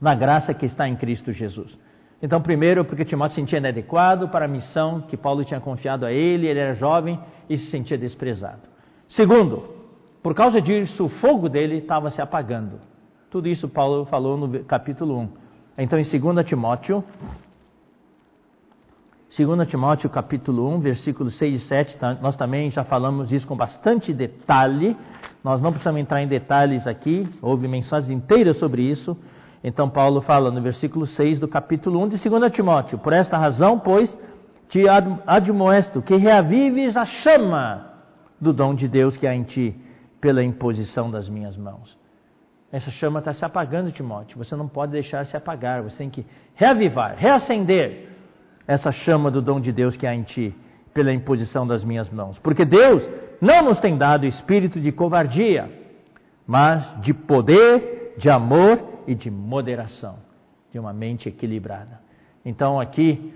[0.00, 1.78] na graça que está em Cristo Jesus?
[2.22, 6.12] Então, primeiro, porque Timóteo se sentia inadequado para a missão que Paulo tinha confiado a
[6.12, 8.62] ele, ele era jovem e se sentia desprezado.
[9.08, 9.64] Segundo,
[10.22, 12.80] por causa disso, o fogo dele estava se apagando.
[13.28, 15.28] Tudo isso Paulo falou no capítulo 1.
[15.78, 17.04] Então, em 2 Timóteo,
[19.34, 22.18] 2 Timóteo capítulo 1, versículos 6 e 7, tá?
[22.20, 24.94] nós também já falamos isso com bastante detalhe.
[25.42, 29.16] Nós não precisamos entrar em detalhes aqui, houve mensagens inteiras sobre isso.
[29.64, 33.78] Então Paulo fala no versículo 6 do capítulo 1 de 2 Timóteo: Por esta razão,
[33.78, 34.14] pois,
[34.68, 34.84] te
[35.26, 37.90] admoesto que reavives a chama
[38.38, 39.74] do dom de Deus que há em ti,
[40.20, 41.96] pela imposição das minhas mãos.
[42.70, 44.36] Essa chama está se apagando, Timóteo.
[44.36, 45.82] Você não pode deixar se apagar.
[45.82, 48.11] Você tem que reavivar, reacender
[48.66, 50.54] essa chama do dom de Deus que há em ti,
[50.94, 52.38] pela imposição das minhas mãos.
[52.38, 53.08] Porque Deus
[53.40, 55.70] não nos tem dado espírito de covardia,
[56.46, 60.16] mas de poder, de amor e de moderação,
[60.70, 62.00] de uma mente equilibrada.
[62.44, 63.32] Então aqui,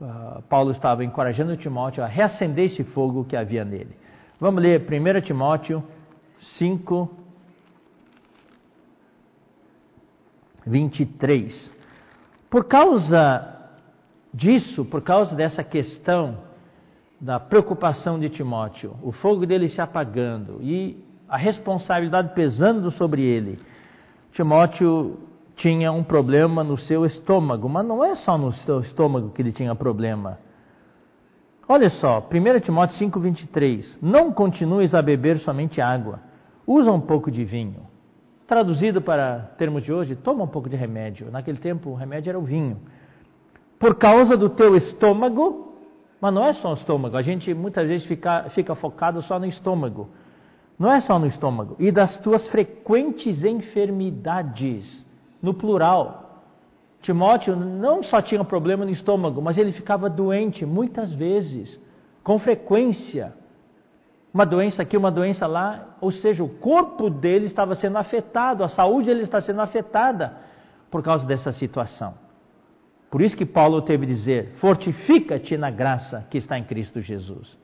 [0.00, 3.96] uh, Paulo estava encorajando Timóteo a reacender esse fogo que havia nele.
[4.40, 5.82] Vamos ler 1 Timóteo
[6.58, 7.10] 5,
[10.66, 11.72] 23.
[12.48, 13.57] Por causa
[14.32, 16.38] disso, por causa dessa questão
[17.20, 23.58] da preocupação de Timóteo, o fogo dele se apagando e a responsabilidade pesando sobre ele,
[24.32, 25.18] Timóteo
[25.56, 29.52] tinha um problema no seu estômago, mas não é só no seu estômago que ele
[29.52, 30.38] tinha problema.
[31.68, 36.20] Olha só, 1 Timóteo 5,23: Não continues a beber somente água,
[36.66, 37.86] usa um pouco de vinho.
[38.46, 41.30] Traduzido para termos de hoje, toma um pouco de remédio.
[41.30, 42.78] Naquele tempo, o remédio era o vinho
[43.78, 45.76] por causa do teu estômago,
[46.20, 49.46] mas não é só o estômago, a gente muitas vezes fica, fica focado só no
[49.46, 50.08] estômago.
[50.78, 55.04] Não é só no estômago, e das tuas frequentes enfermidades,
[55.42, 56.44] no plural.
[57.02, 61.80] Timóteo não só tinha problema no estômago, mas ele ficava doente muitas vezes,
[62.22, 63.32] com frequência.
[64.32, 68.68] Uma doença aqui, uma doença lá, ou seja, o corpo dele estava sendo afetado, a
[68.68, 70.36] saúde dele está sendo afetada
[70.90, 72.14] por causa dessa situação.
[73.10, 77.56] Por isso que Paulo teve que dizer: fortifica-te na graça que está em Cristo Jesus.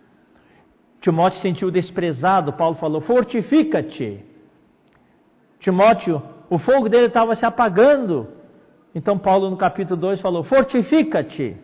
[1.01, 4.25] Timóteo se sentiu desprezado, Paulo falou: fortifica-te.
[5.61, 8.29] Timóteo, o fogo dele estava se apagando.
[8.95, 11.57] Então, Paulo, no capítulo 2, falou: fortifica-te.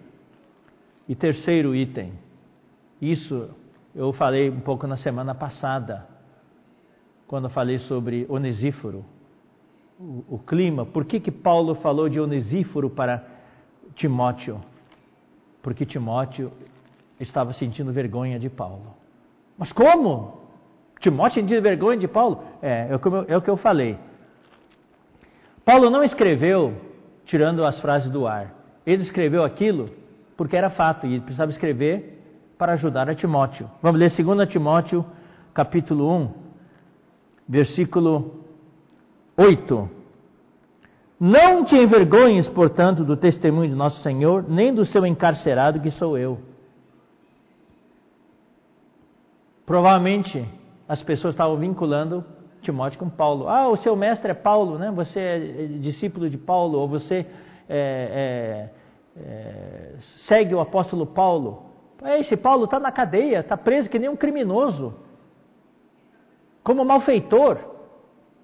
[1.09, 2.13] E terceiro item,
[3.01, 3.49] isso
[3.95, 6.07] eu falei um pouco na semana passada,
[7.27, 9.05] quando eu falei sobre Onesíforo,
[9.99, 10.87] o, o clima.
[10.87, 13.40] Por que, que Paulo falou de Onesíforo para
[13.95, 14.61] Timóteo,
[15.63, 16.53] porque Timóteo
[17.19, 18.95] estava sentindo vergonha de Paulo.
[19.59, 20.41] Mas como?
[21.01, 22.43] Timóteo sentia vergonha de Paulo?
[22.63, 23.99] É, é o, eu, é o que eu falei.
[25.65, 26.75] Paulo não escreveu
[27.25, 28.55] tirando as frases do ar.
[28.85, 29.91] Ele escreveu aquilo
[30.37, 32.19] porque era fato e ele precisava escrever
[32.57, 33.71] para ajudar a Timóteo.
[33.83, 35.05] Vamos ler 2 Timóteo,
[35.55, 36.35] capítulo 1,
[37.49, 38.45] versículo
[39.37, 40.00] 8.
[41.21, 46.17] Não te envergonhes, portanto, do testemunho de nosso Senhor, nem do seu encarcerado, que sou
[46.17, 46.39] eu.
[49.67, 50.49] Provavelmente
[50.89, 52.25] as pessoas estavam vinculando
[52.63, 53.49] Timóteo com Paulo.
[53.49, 54.91] Ah, o seu mestre é Paulo, né?
[54.93, 55.39] Você é
[55.79, 57.27] discípulo de Paulo, ou você
[57.69, 58.71] é,
[59.19, 59.95] é, é,
[60.27, 61.67] segue o apóstolo Paulo.
[62.19, 64.95] Esse Paulo está na cadeia, está preso que nem um criminoso,
[66.65, 67.59] como malfeitor.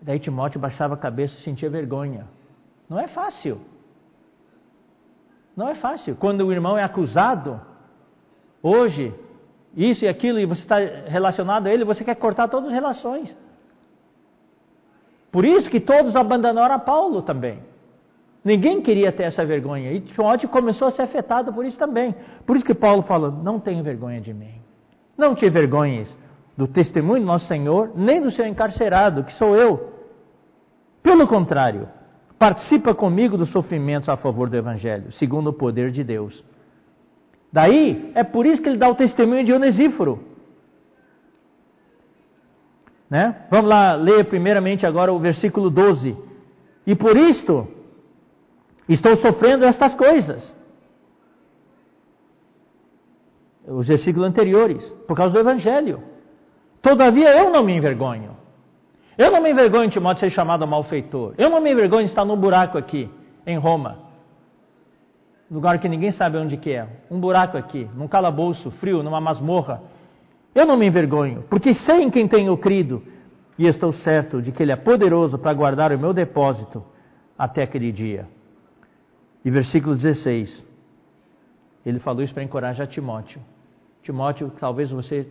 [0.03, 2.36] Daí Timóteo baixava a cabeça e sentia vergonha.
[2.89, 3.61] Não é fácil.
[5.57, 6.15] Não é fácil.
[6.17, 7.61] Quando o irmão é acusado,
[8.63, 9.15] hoje,
[9.75, 13.35] isso e aquilo, e você está relacionado a ele, você quer cortar todas as relações.
[15.33, 17.63] Por isso que todos abandonaram a Paulo também.
[18.45, 19.93] Ninguém queria ter essa vergonha.
[19.93, 22.15] E Timóteo começou a ser afetado por isso também.
[22.47, 24.55] Por isso que Paulo falou: não tenha vergonha de mim.
[25.19, 26.17] Não te vergonhes
[26.57, 29.93] do testemunho do nosso Senhor, nem do seu encarcerado, que sou eu.
[31.03, 31.89] Pelo contrário,
[32.39, 36.45] participa comigo dos sofrimentos a favor do Evangelho, segundo o poder de Deus.
[37.53, 40.23] Daí, é por isso que ele dá o testemunho de Onesíforo.
[43.09, 43.47] Né?
[43.51, 46.17] Vamos lá ler primeiramente agora o versículo 12.
[46.87, 47.69] E por isto
[48.89, 50.55] Estou sofrendo estas coisas.
[53.67, 56.03] Os versículos anteriores, por causa do Evangelho.
[56.81, 58.36] Todavia eu não me envergonho.
[59.19, 61.35] Eu não me envergonho, Timóteo, de ser chamado malfeitor.
[61.39, 63.09] Eu não me envergonho de estar num buraco aqui,
[63.47, 63.99] em Roma.
[65.51, 66.87] Lugar que ninguém sabe onde que é.
[67.11, 69.81] Um buraco aqui, num calabouço frio, numa masmorra.
[70.55, 73.03] Eu não me envergonho, porque sei em quem tenho crido
[73.59, 76.85] e estou certo de que Ele é poderoso para guardar o meu depósito
[77.39, 78.27] até aquele dia.
[79.45, 80.67] E versículo 16,
[81.85, 83.41] ele falou isso para encorajar Timóteo.
[84.03, 85.29] Timóteo, talvez você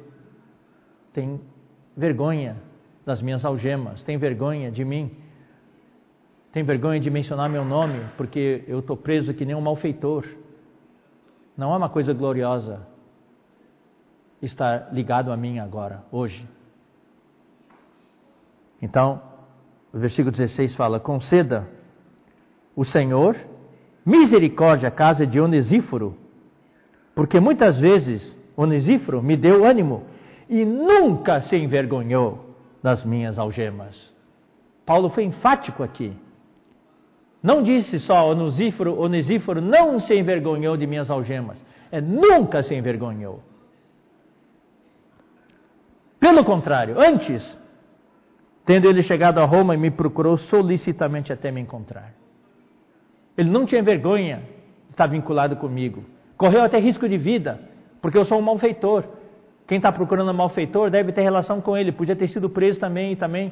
[1.12, 1.38] tenha
[1.98, 2.56] vergonha
[3.06, 5.12] das minhas algemas, tem vergonha de mim,
[6.52, 10.26] tem vergonha de mencionar meu nome, porque eu estou preso que nem um malfeitor.
[11.56, 12.88] Não é uma coisa gloriosa
[14.42, 16.48] estar ligado a mim agora, hoje.
[18.82, 19.22] Então,
[19.94, 21.68] o versículo 16 fala: Conceda
[22.76, 23.36] o Senhor
[24.06, 26.16] misericórdia à casa de Onesíforo,
[27.14, 30.04] porque muitas vezes Onesíforo me deu ânimo
[30.48, 32.55] e nunca se envergonhou
[32.86, 34.14] das minhas algemas.
[34.86, 36.16] Paulo foi enfático aqui.
[37.42, 41.58] Não disse só Onesíforo, Onesíforo não se envergonhou de minhas algemas.
[41.92, 43.42] É nunca se envergonhou.
[46.20, 47.42] Pelo contrário, antes,
[48.68, 52.14] tendo ele chegado a Roma, me procurou solicitamente até me encontrar.
[53.36, 54.44] Ele não tinha vergonha
[54.86, 56.06] de estar vinculado comigo.
[56.38, 57.60] Correu até risco de vida,
[58.00, 59.06] porque eu sou um malfeitor.
[59.68, 61.92] Quem está procurando um malfeitor deve ter relação com ele.
[61.92, 63.52] Podia ter sido preso também e também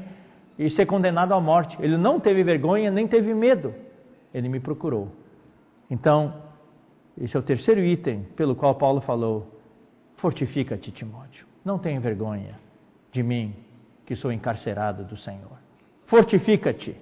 [0.57, 1.75] e ser condenado à morte.
[1.81, 3.73] Ele não teve vergonha nem teve medo.
[4.33, 5.09] Ele me procurou.
[5.89, 6.33] Então,
[7.19, 9.47] esse é o terceiro item pelo qual Paulo falou:
[10.17, 11.45] fortifica-te, Timóteo.
[11.63, 12.59] Não tenha vergonha
[13.11, 13.55] de mim,
[14.05, 15.57] que sou encarcerado do Senhor.
[16.07, 16.95] Fortifica-te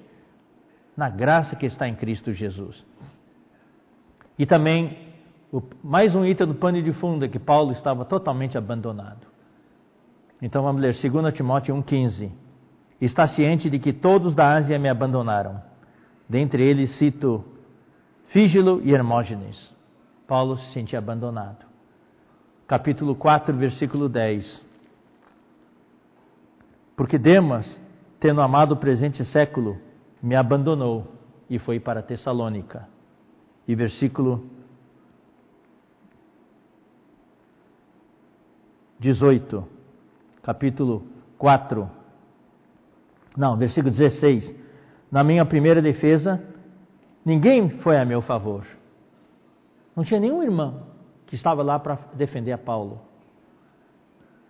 [0.95, 2.86] na graça que está em Cristo Jesus.
[4.38, 4.97] E também,
[5.83, 9.27] mais um item do pano de fundo, é que Paulo estava totalmente abandonado.
[10.41, 12.31] Então vamos ler 2 Timóteo 1,15.
[12.99, 15.61] Está ciente de que todos da Ásia me abandonaram.
[16.29, 17.43] Dentre eles cito
[18.27, 19.73] Fígilo e Hermógenes.
[20.25, 21.65] Paulo se sentia abandonado.
[22.65, 24.65] Capítulo 4, versículo 10.
[26.95, 27.79] Porque Demas,
[28.19, 29.77] tendo amado o presente século,
[30.23, 31.11] me abandonou
[31.49, 32.87] e foi para Tessalônica.
[33.67, 34.45] E versículo
[39.01, 39.67] 18,
[40.43, 41.03] capítulo
[41.39, 41.89] 4.
[43.35, 44.55] Não, versículo 16.
[45.11, 46.39] Na minha primeira defesa,
[47.25, 48.63] ninguém foi a meu favor.
[49.95, 50.83] Não tinha nenhum irmão
[51.25, 53.01] que estava lá para defender a Paulo.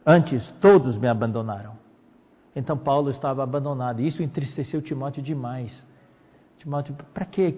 [0.05, 1.79] Antes, todos me abandonaram.
[2.53, 4.01] Então Paulo estava abandonado.
[4.01, 5.85] E isso entristeceu Timóteo demais.
[6.57, 7.55] Timóteo, para quê?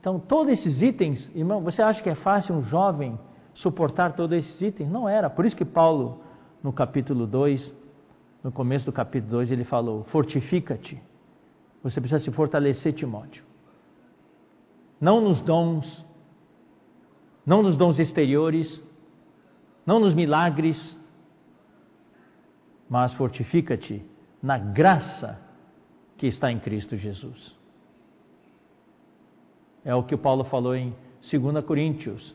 [0.00, 3.18] Então, todos esses itens, irmão, você acha que é fácil um jovem
[3.58, 4.90] suportar todos esses itens?
[4.90, 5.28] Não era.
[5.30, 6.20] Por isso que Paulo,
[6.62, 7.72] no capítulo 2,
[8.42, 11.00] no começo do capítulo 2, ele falou: Fortifica-te.
[11.82, 13.44] Você precisa se fortalecer, Timóteo.
[15.00, 16.04] Não nos dons,
[17.46, 18.82] não nos dons exteriores,
[19.86, 20.96] não nos milagres,
[22.88, 24.04] mas fortifica-te
[24.42, 25.38] na graça
[26.16, 27.56] que está em Cristo Jesus.
[29.84, 30.94] É o que o Paulo falou em
[31.30, 32.34] 2 Coríntios,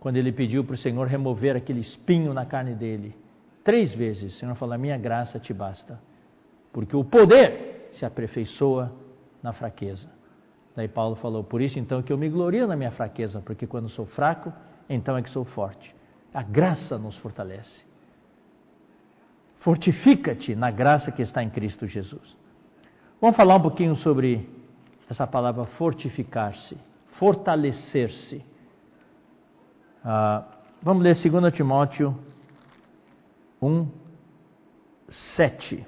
[0.00, 3.14] quando ele pediu para o Senhor remover aquele espinho na carne dele.
[3.64, 5.98] Três vezes o Senhor falou: minha graça te basta,
[6.72, 8.92] porque o poder se aperfeiçoa
[9.42, 10.08] na fraqueza.
[10.74, 13.88] Daí Paulo falou: Por isso então que eu me glorio na minha fraqueza, porque quando
[13.88, 14.52] sou fraco,
[14.88, 15.94] então é que sou forte.
[16.32, 17.84] A graça nos fortalece.
[19.60, 22.36] Fortifica-te na graça que está em Cristo Jesus.
[23.20, 24.48] Vamos falar um pouquinho sobre
[25.08, 26.76] essa palavra fortificar-se,
[27.18, 28.44] fortalecer-se.
[30.08, 30.44] Ah,
[30.80, 32.16] vamos ler 2 Timóteo
[33.60, 33.88] 1,
[35.34, 35.84] 7.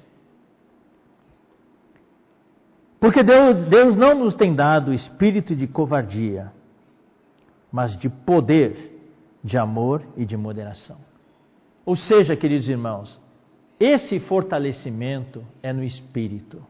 [2.98, 6.50] Porque Deus, Deus não nos tem dado espírito de covardia,
[7.70, 8.98] mas de poder,
[9.44, 10.98] de amor e de moderação.
[11.86, 13.20] Ou seja, queridos irmãos,
[13.78, 16.60] esse fortalecimento é no espírito.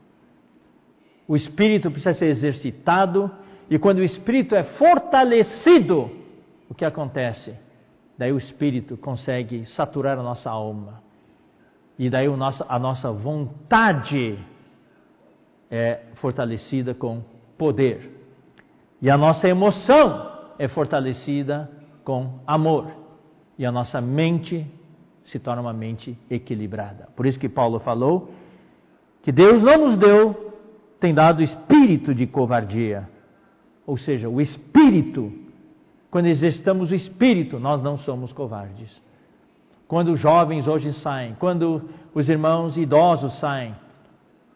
[1.26, 3.30] O espírito precisa ser exercitado,
[3.70, 6.17] e quando o espírito é fortalecido,
[6.68, 7.54] o que acontece?
[8.16, 11.02] Daí o espírito consegue saturar a nossa alma.
[11.98, 14.38] E daí nosso, a nossa vontade
[15.70, 17.22] é fortalecida com
[17.56, 18.10] poder.
[19.00, 21.70] E a nossa emoção é fortalecida
[22.04, 22.90] com amor.
[23.58, 24.66] E a nossa mente
[25.24, 27.08] se torna uma mente equilibrada.
[27.14, 28.30] Por isso que Paulo falou
[29.22, 30.54] que Deus não nos deu,
[30.98, 33.08] tem dado espírito de covardia.
[33.86, 35.32] Ou seja, o espírito,
[36.10, 39.00] quando exercitamos o espírito, nós não somos covardes.
[39.86, 43.74] Quando os jovens hoje saem, quando os irmãos idosos saem,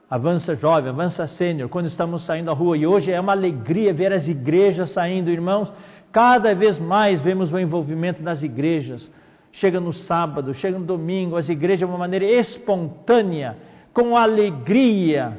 [0.09, 4.13] avança jovem, avança sênior, quando estamos saindo à rua, e hoje é uma alegria ver
[4.13, 5.73] as igrejas saindo, irmãos,
[6.11, 9.11] cada vez mais vemos o envolvimento das igrejas.
[9.53, 13.57] Chega no sábado, chega no domingo, as igrejas de uma maneira espontânea,
[13.93, 15.39] com alegria,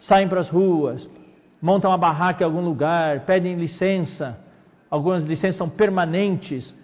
[0.00, 1.08] saem para as ruas,
[1.62, 4.38] montam uma barraca em algum lugar, pedem licença,
[4.90, 6.74] algumas licenças são permanentes,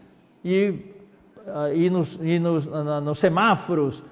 [0.45, 0.71] e,
[1.47, 4.03] uh, e, nos, e nos, nos semáforos,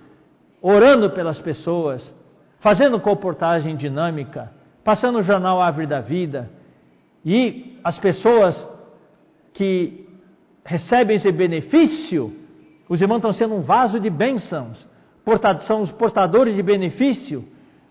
[0.62, 2.14] orando pelas pessoas,
[2.60, 4.52] fazendo comportagem dinâmica,
[4.84, 6.50] passando o jornal Árvore da Vida,
[7.24, 8.68] e as pessoas
[9.54, 10.06] que
[10.64, 12.34] recebem esse benefício,
[12.88, 14.86] os irmãos estão sendo um vaso de bênçãos,
[15.66, 17.44] são os portadores de benefício,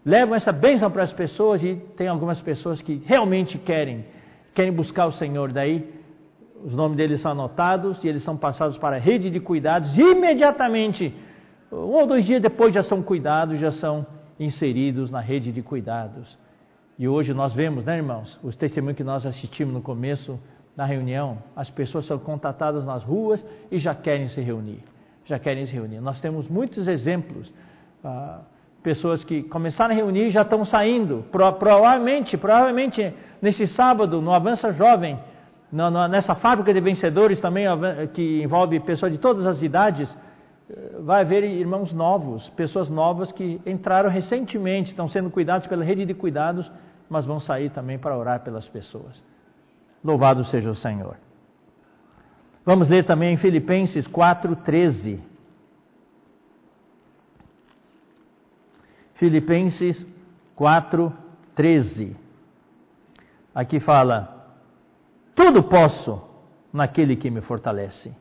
[0.05, 4.05] levam essa bênção para as pessoas e tem algumas pessoas que realmente querem,
[4.53, 5.99] querem buscar o Senhor, daí
[6.63, 10.01] os nomes deles são anotados e eles são passados para a rede de cuidados e
[10.01, 11.13] imediatamente,
[11.71, 14.05] um ou dois dias depois já são cuidados, já são
[14.39, 16.37] inseridos na rede de cuidados.
[16.97, 20.39] E hoje nós vemos, né, irmãos, os testemunhos que nós assistimos no começo
[20.75, 24.83] da reunião, as pessoas são contatadas nas ruas e já querem se reunir.
[25.25, 26.01] Já querem se reunir.
[26.01, 27.51] Nós temos muitos exemplos.
[28.03, 28.41] Ah,
[28.83, 31.25] pessoas que começaram a reunir já estão saindo.
[31.31, 35.19] Pro, provavelmente, provavelmente nesse sábado, no Avança Jovem,
[35.71, 37.65] no, no, nessa fábrica de vencedores também,
[38.13, 40.15] que envolve pessoas de todas as idades,
[40.99, 46.13] vai haver irmãos novos, pessoas novas que entraram recentemente, estão sendo cuidados pela rede de
[46.13, 46.69] cuidados,
[47.09, 49.23] mas vão sair também para orar pelas pessoas.
[50.03, 51.17] Louvado seja o Senhor.
[52.65, 55.19] Vamos ler também em Filipenses 4,13.
[59.19, 60.07] Filipenses
[60.57, 62.15] 4,13.
[63.53, 64.55] Aqui fala:
[65.35, 66.21] Tudo posso
[66.71, 68.15] naquele que me fortalece.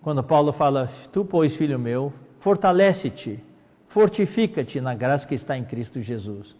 [0.00, 3.38] Quando Paulo fala, tu, pois, filho meu, fortalece-te,
[3.88, 6.56] fortifica-te na graça que está em Cristo Jesus.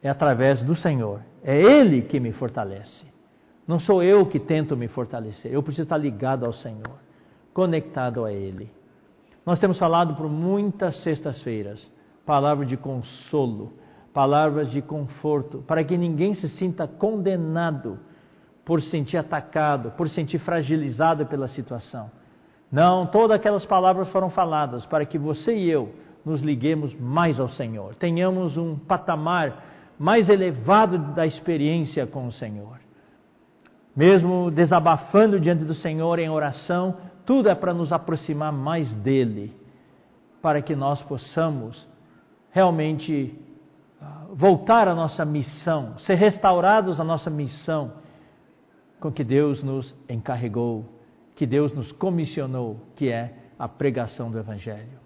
[0.00, 1.20] É através do Senhor.
[1.42, 3.04] É Ele que me fortalece.
[3.66, 5.52] Não sou eu que tento me fortalecer.
[5.52, 6.98] Eu preciso estar ligado ao Senhor,
[7.52, 8.77] conectado a Ele.
[9.48, 11.90] Nós temos falado por muitas sextas-feiras
[12.26, 13.72] palavras de consolo,
[14.12, 17.98] palavras de conforto, para que ninguém se sinta condenado
[18.62, 22.10] por se sentir atacado, por se sentir fragilizado pela situação.
[22.70, 25.94] Não, todas aquelas palavras foram faladas para que você e eu
[26.26, 29.64] nos liguemos mais ao Senhor, tenhamos um patamar
[29.98, 32.78] mais elevado da experiência com o Senhor.
[33.96, 36.98] Mesmo desabafando diante do Senhor em oração,
[37.28, 39.54] tudo é para nos aproximar mais dele,
[40.40, 41.86] para que nós possamos
[42.50, 43.38] realmente
[44.00, 47.92] ah, voltar à nossa missão, ser restaurados à nossa missão
[48.98, 50.86] com que Deus nos encarregou,
[51.36, 54.98] que Deus nos comissionou, que é a pregação do Evangelho.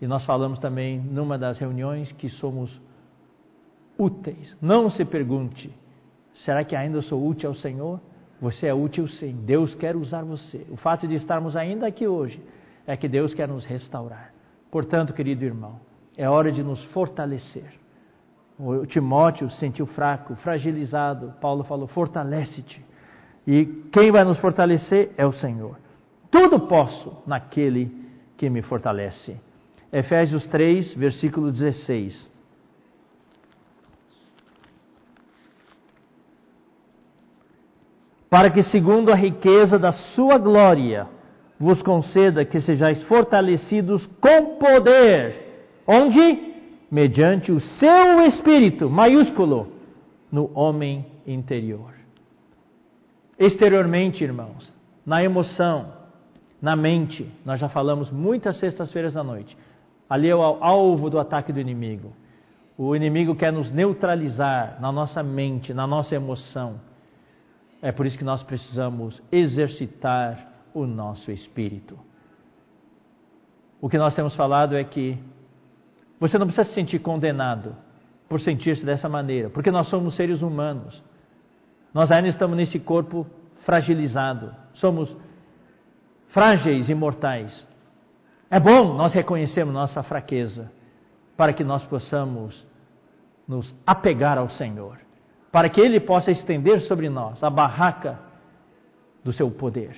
[0.00, 2.80] E nós falamos também numa das reuniões que somos
[3.98, 4.56] úteis.
[4.58, 5.70] Não se pergunte:
[6.32, 8.00] será que ainda sou útil ao Senhor?
[8.40, 10.64] Você é útil sim, Deus quer usar você.
[10.70, 12.40] O fato de estarmos ainda aqui hoje
[12.86, 14.32] é que Deus quer nos restaurar.
[14.70, 15.80] Portanto, querido irmão,
[16.16, 17.72] é hora de nos fortalecer.
[18.58, 21.32] O Timóteo se sentiu fraco, fragilizado.
[21.40, 22.84] Paulo falou: fortalece-te.
[23.46, 25.78] E quem vai nos fortalecer é o Senhor.
[26.30, 27.90] Tudo posso naquele
[28.36, 29.36] que me fortalece.
[29.92, 32.28] Efésios 3, versículo 16.
[38.30, 41.06] Para que, segundo a riqueza da sua glória,
[41.58, 45.46] vos conceda que sejais fortalecidos com poder.
[45.86, 46.48] Onde?
[46.90, 49.72] mediante o seu espírito, maiúsculo,
[50.30, 51.92] no homem interior.
[53.38, 54.74] Exteriormente, irmãos,
[55.04, 55.92] na emoção,
[56.60, 59.56] na mente, nós já falamos muitas sextas-feiras à noite.
[60.08, 62.12] Ali é o alvo do ataque do inimigo.
[62.76, 66.80] O inimigo quer nos neutralizar na nossa mente, na nossa emoção.
[67.80, 71.98] É por isso que nós precisamos exercitar o nosso espírito.
[73.80, 75.18] O que nós temos falado é que
[76.18, 77.76] você não precisa se sentir condenado
[78.28, 81.02] por sentir-se dessa maneira, porque nós somos seres humanos.
[81.94, 83.26] Nós ainda estamos nesse corpo
[83.64, 85.16] fragilizado, somos
[86.28, 87.66] frágeis e mortais.
[88.50, 90.70] É bom nós reconhecermos nossa fraqueza,
[91.36, 92.66] para que nós possamos
[93.46, 94.98] nos apegar ao Senhor,
[95.50, 98.18] para que Ele possa estender sobre nós a barraca
[99.24, 99.96] do seu poder,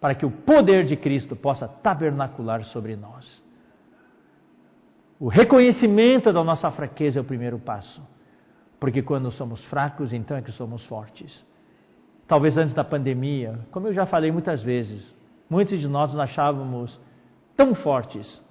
[0.00, 3.42] para que o poder de Cristo possa tabernacular sobre nós.
[5.18, 8.02] O reconhecimento da nossa fraqueza é o primeiro passo.
[8.78, 11.44] Porque quando somos fracos, então é que somos fortes.
[12.28, 15.02] Talvez antes da pandemia, como eu já falei muitas vezes,
[15.48, 17.00] muitos de nós nos achávamos
[17.56, 18.42] tão fortes,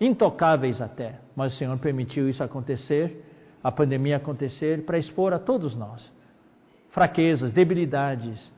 [0.00, 3.27] intocáveis até, mas o Senhor permitiu isso acontecer,
[3.68, 6.10] a pandemia acontecer, para expor a todos nós
[6.88, 8.50] fraquezas, debilidades,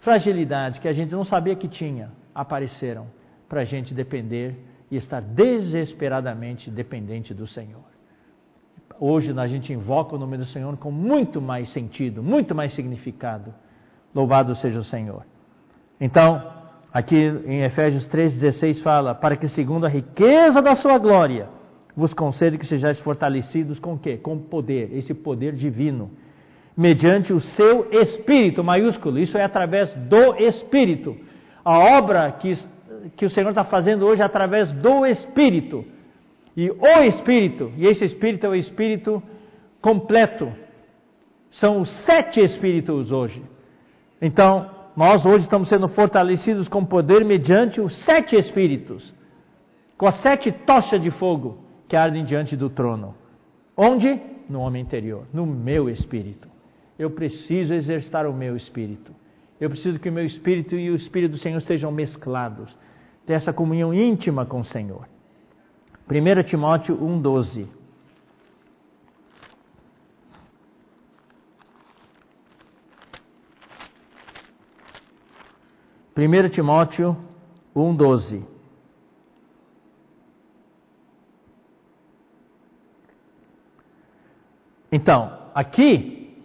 [0.00, 3.06] fragilidades que a gente não sabia que tinha, apareceram
[3.46, 4.56] para a gente depender
[4.90, 7.84] e estar desesperadamente dependente do Senhor.
[8.98, 13.52] Hoje a gente invoca o nome do Senhor com muito mais sentido, muito mais significado.
[14.14, 15.26] Louvado seja o Senhor.
[16.00, 16.42] Então,
[16.90, 21.50] aqui em Efésios 3,16 fala: Para que, segundo a riqueza da sua glória,
[21.96, 24.16] vos concede que sejais fortalecidos com quê?
[24.16, 26.10] Com poder, esse poder divino,
[26.76, 31.16] mediante o seu Espírito, maiúsculo, isso é através do Espírito.
[31.64, 32.56] A obra que
[33.16, 35.84] que o Senhor está fazendo hoje através do Espírito.
[36.56, 39.22] E o Espírito, e esse Espírito é o Espírito
[39.80, 40.52] completo.
[41.50, 43.42] São os sete Espíritos hoje.
[44.22, 49.12] Então, nós hoje estamos sendo fortalecidos com poder mediante os sete Espíritos,
[49.98, 53.14] com as sete tochas de fogo que ardem diante do trono.
[53.76, 54.20] Onde?
[54.48, 56.48] No homem interior, no meu espírito.
[56.98, 59.12] Eu preciso exercitar o meu espírito.
[59.60, 62.76] Eu preciso que o meu espírito e o espírito do Senhor sejam mesclados
[63.26, 65.08] ter essa comunhão íntima com o Senhor.
[66.08, 67.66] 1 Timóteo 1,12.
[76.14, 77.16] Primeiro Timóteo
[77.74, 78.53] 1,12.
[84.94, 86.38] Então, aqui,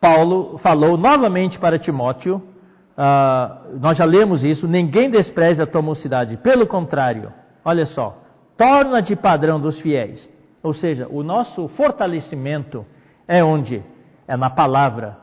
[0.00, 2.54] Paulo falou novamente para Timóteo
[2.94, 7.32] Uh, nós já lemos isso, ninguém despreze a tua mocidade, pelo contrário,
[7.64, 8.16] olha só,
[8.56, 10.30] torna-te padrão dos fiéis.
[10.62, 12.86] Ou seja, o nosso fortalecimento
[13.26, 13.82] é onde?
[14.28, 15.18] É na palavra,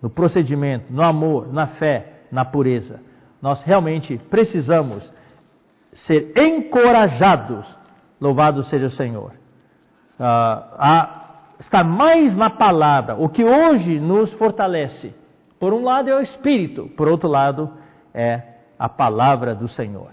[0.00, 3.00] no procedimento, no amor, na fé, na pureza.
[3.42, 5.02] Nós realmente precisamos
[6.06, 7.66] ser encorajados,
[8.20, 9.32] louvado seja o Senhor,
[10.20, 11.17] uh,
[11.60, 15.14] estar mais na palavra, o que hoje nos fortalece
[15.58, 17.72] por um lado é o Espírito, por outro lado
[18.14, 18.42] é
[18.78, 20.12] a palavra do Senhor.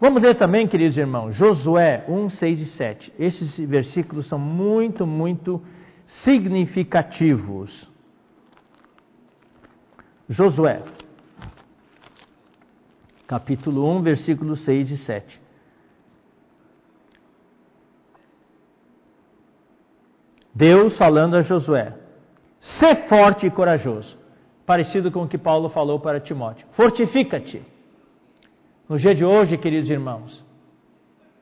[0.00, 3.12] Vamos ler também, queridos irmãos, Josué 1, 6 e 7.
[3.18, 5.62] Esses versículos são muito, muito
[6.24, 7.88] significativos.
[10.28, 10.82] Josué,
[13.26, 15.40] capítulo 1, versículos 6 e 7.
[20.54, 21.94] Deus falando a Josué:
[22.60, 24.20] Sê forte e corajoso
[24.70, 26.64] parecido com o que Paulo falou para Timóteo.
[26.74, 27.60] Fortifica-te.
[28.88, 30.44] No dia de hoje, queridos irmãos,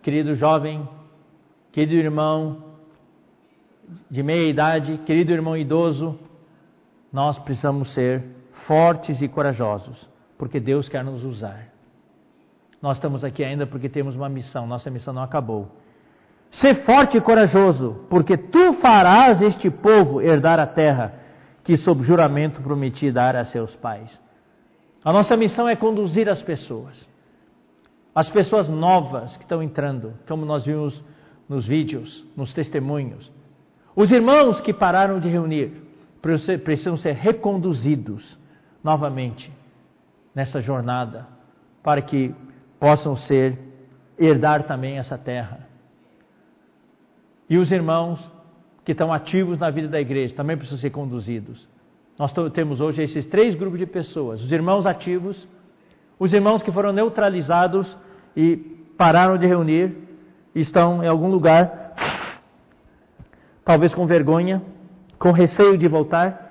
[0.02, 0.88] querido jovem,
[1.70, 2.64] querido irmão
[4.10, 6.18] de meia idade, querido irmão idoso,
[7.12, 8.24] nós precisamos ser
[8.66, 11.68] fortes e corajosos, porque Deus quer nos usar.
[12.80, 15.70] Nós estamos aqui ainda porque temos uma missão, nossa missão não acabou.
[16.50, 21.14] Ser forte e corajoso, porque tu farás este povo herdar a terra
[21.62, 24.10] que sob juramento prometi dar a seus pais.
[25.04, 27.08] A nossa missão é conduzir as pessoas,
[28.14, 31.00] as pessoas novas que estão entrando, como nós vimos
[31.48, 33.30] nos vídeos, nos testemunhos.
[33.94, 35.82] Os irmãos que pararam de reunir
[36.20, 38.38] precisam ser reconduzidos
[38.82, 39.52] novamente
[40.34, 41.26] nessa jornada,
[41.82, 42.34] para que
[42.80, 43.58] possam ser
[44.18, 45.67] herdar também essa terra.
[47.48, 48.20] E os irmãos
[48.84, 51.66] que estão ativos na vida da igreja também precisam ser conduzidos.
[52.18, 55.48] Nós temos hoje esses três grupos de pessoas: os irmãos ativos,
[56.18, 57.96] os irmãos que foram neutralizados
[58.36, 58.56] e
[58.96, 59.96] pararam de reunir,
[60.54, 61.94] estão em algum lugar,
[63.64, 64.62] talvez com vergonha,
[65.18, 66.48] com receio de voltar,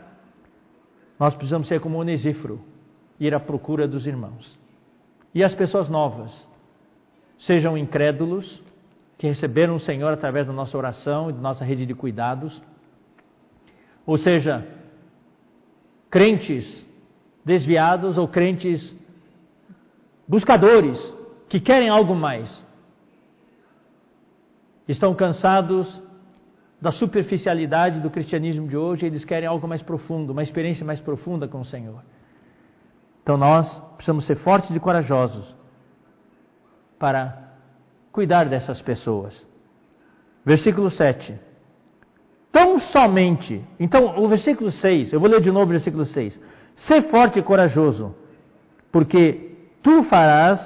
[1.19, 2.61] nós precisamos ser como Onesíforo,
[3.19, 4.57] ir à procura dos irmãos.
[5.33, 6.47] E as pessoas novas,
[7.39, 8.61] sejam incrédulos,
[9.17, 12.61] que receberam o Senhor através da nossa oração e da nossa rede de cuidados,
[14.05, 14.65] ou seja,
[16.09, 16.85] crentes
[17.43, 18.95] desviados ou crentes
[20.27, 20.97] buscadores
[21.49, 22.63] que querem algo mais.
[24.87, 26.01] Estão cansados
[26.79, 31.47] da superficialidade do cristianismo de hoje, eles querem algo mais profundo, uma experiência mais profunda
[31.47, 32.03] com o Senhor.
[33.23, 35.55] Então nós precisamos ser fortes e corajosos
[36.99, 37.46] para
[38.17, 39.45] cuidar dessas pessoas.
[40.43, 41.39] Versículo 7.
[42.51, 43.63] Tão somente.
[43.79, 46.41] Então, o versículo 6, eu vou ler de novo o versículo 6.
[46.77, 48.15] Ser forte e corajoso,
[48.91, 49.51] porque
[49.83, 50.59] tu farás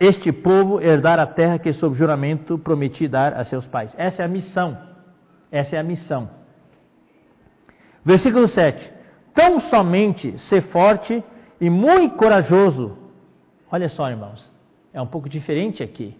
[0.00, 3.94] este povo herdar a terra que, sob juramento, prometi dar a seus pais.
[3.96, 4.76] Essa é a missão.
[5.52, 6.28] Essa é a missão.
[8.04, 8.92] Versículo 7.
[9.32, 11.22] Tão somente ser forte
[11.60, 12.98] e muito corajoso.
[13.70, 14.50] Olha só, irmãos.
[14.92, 16.16] É um pouco diferente aqui.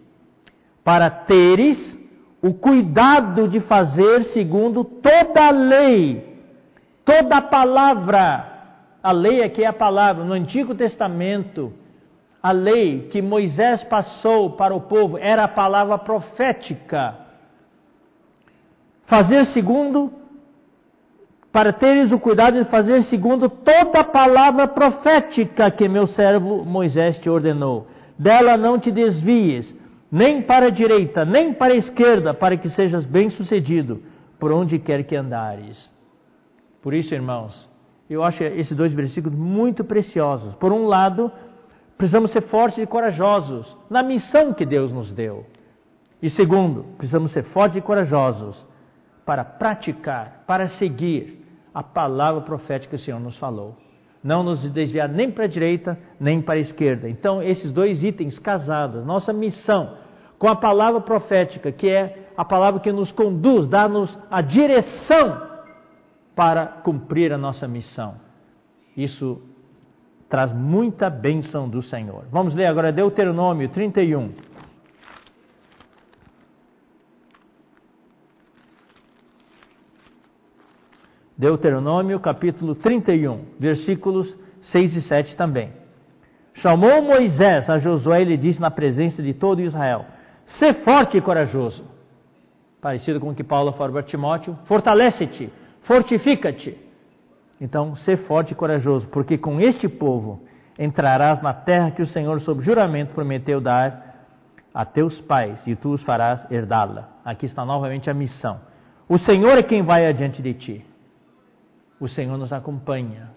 [0.89, 2.01] Para teres
[2.43, 6.43] o cuidado de fazer segundo toda a lei,
[7.05, 8.47] toda a palavra.
[9.03, 10.24] A lei aqui é a palavra.
[10.24, 11.74] No Antigo Testamento,
[12.43, 17.16] a lei que Moisés passou para o povo era a palavra profética.
[19.05, 20.11] Fazer segundo,
[21.53, 27.18] para teres o cuidado de fazer segundo toda a palavra profética que meu servo Moisés
[27.18, 27.86] te ordenou.
[28.18, 29.76] Dela não te desvies,
[30.11, 34.03] nem para a direita, nem para a esquerda, para que sejas bem-sucedido
[34.39, 35.93] por onde quer que andares.
[36.83, 37.69] Por isso, irmãos,
[38.09, 40.55] eu acho esses dois versículos muito preciosos.
[40.55, 41.31] Por um lado,
[41.97, 45.45] precisamos ser fortes e corajosos na missão que Deus nos deu.
[46.23, 48.67] E segundo, precisamos ser fortes e corajosos
[49.25, 51.45] para praticar, para seguir
[51.75, 53.77] a palavra profética que o Senhor nos falou.
[54.29, 57.09] Não nos desviar nem para a direita, nem para a esquerda.
[57.09, 59.97] Então, esses dois itens casados, nossa missão
[60.39, 65.49] com a palavra profética, que é a palavra que nos conduz, dá-nos a direção
[66.37, 68.16] para cumprir a nossa missão.
[68.95, 69.41] Isso
[70.29, 72.26] traz muita bênção do Senhor.
[72.31, 74.33] Vamos ler agora Deuteronômio 31.
[81.39, 84.36] Deuteronômio capítulo 31, versículos
[84.72, 85.70] 6 e 7 também.
[86.55, 90.05] Chamou Moisés a Josué e lhe disse na presença de todo Israel:
[90.59, 91.84] Sê forte e corajoso.
[92.80, 95.49] Parecido com o que Paulo falou para Timóteo: Fortalece-te,
[95.82, 96.76] fortifica-te.
[97.61, 100.43] Então, sê forte e corajoso, porque com este povo
[100.76, 104.26] entrarás na terra que o Senhor, sob juramento, prometeu dar
[104.74, 107.09] a teus pais, e tu os farás herdá-la.
[107.24, 108.61] Aqui está novamente a missão.
[109.09, 110.84] O Senhor é quem vai adiante de ti
[112.01, 113.31] o Senhor nos acompanha.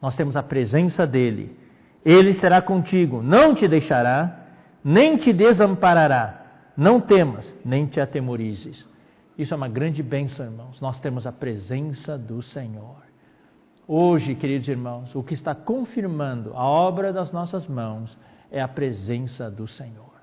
[0.00, 1.56] Nós temos a presença dele.
[2.04, 4.46] Ele será contigo, não te deixará,
[4.84, 6.42] nem te desamparará.
[6.76, 8.86] Não temas, nem te atemorizes.
[9.38, 10.80] Isso é uma grande bênção, irmãos.
[10.80, 13.02] Nós temos a presença do Senhor.
[13.86, 18.16] Hoje, queridos irmãos, o que está confirmando a obra das nossas mãos
[18.50, 20.14] é a presença do Senhor.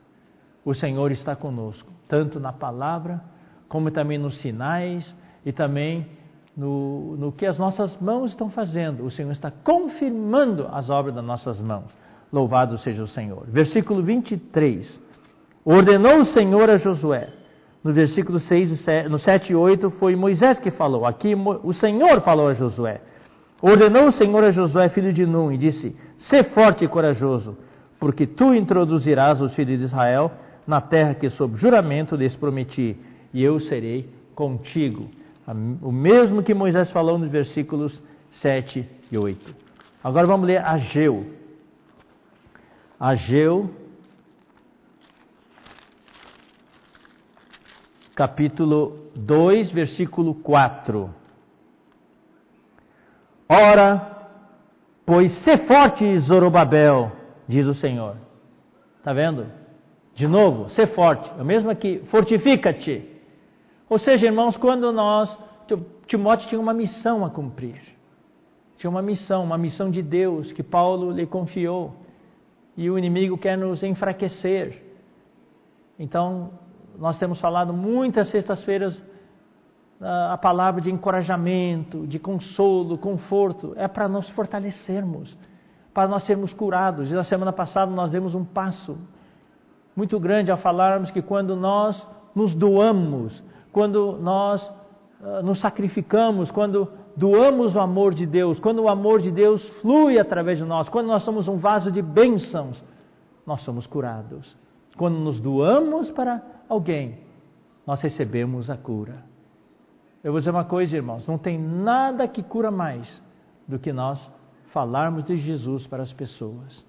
[0.63, 3.21] O Senhor está conosco, tanto na palavra,
[3.67, 6.07] como também nos sinais e também
[6.55, 9.05] no, no que as nossas mãos estão fazendo.
[9.05, 11.91] O Senhor está confirmando as obras das nossas mãos.
[12.31, 13.45] Louvado seja o Senhor.
[13.47, 14.99] Versículo 23.
[15.63, 17.29] Ordenou o Senhor a Josué.
[17.83, 21.05] No versículo 6 e 7, no 7 e 8 foi Moisés que falou.
[21.05, 23.01] Aqui o Senhor falou a Josué.
[23.59, 27.57] Ordenou o Senhor a Josué, filho de Nun, e disse: Sê forte e corajoso,
[27.99, 30.31] porque tu introduzirás os filhos de Israel
[30.67, 32.95] na terra que sob juramento lhes prometi,
[33.33, 35.09] e eu serei contigo
[35.47, 38.01] o mesmo que Moisés falou nos versículos
[38.33, 39.55] 7 e 8.
[40.03, 41.25] Agora vamos ler Ageu.
[42.99, 43.69] Ageu,
[48.15, 51.09] capítulo 2, versículo 4.
[53.49, 54.29] Ora,
[55.05, 57.11] pois se forte, Zorobabel,
[57.47, 58.15] diz o Senhor.
[58.99, 59.47] Está vendo?
[60.13, 61.29] De novo, ser forte.
[61.37, 63.10] É o mesmo aqui, fortifica-te.
[63.91, 65.37] Ou seja, irmãos, quando nós.
[66.07, 67.81] Timóteo tinha uma missão a cumprir.
[68.77, 71.93] Tinha uma missão, uma missão de Deus que Paulo lhe confiou.
[72.77, 74.81] E o inimigo quer nos enfraquecer.
[75.99, 76.51] Então,
[76.97, 79.03] nós temos falado muitas sextas-feiras
[80.31, 85.37] a palavra de encorajamento, de consolo, conforto, é para nos fortalecermos,
[85.93, 87.11] para nós sermos curados.
[87.11, 88.97] E na semana passada nós demos um passo
[89.95, 94.61] muito grande ao falarmos que quando nós nos doamos, quando nós
[95.21, 100.19] uh, nos sacrificamos, quando doamos o amor de Deus, quando o amor de Deus flui
[100.19, 102.81] através de nós, quando nós somos um vaso de bênçãos,
[103.45, 104.55] nós somos curados.
[104.97, 107.19] Quando nos doamos para alguém,
[107.85, 109.23] nós recebemos a cura.
[110.23, 113.21] Eu vou dizer uma coisa, irmãos: não tem nada que cura mais
[113.67, 114.19] do que nós
[114.71, 116.85] falarmos de Jesus para as pessoas,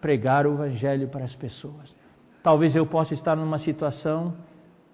[0.00, 1.94] pregar o Evangelho para as pessoas.
[2.42, 4.34] Talvez eu possa estar numa situação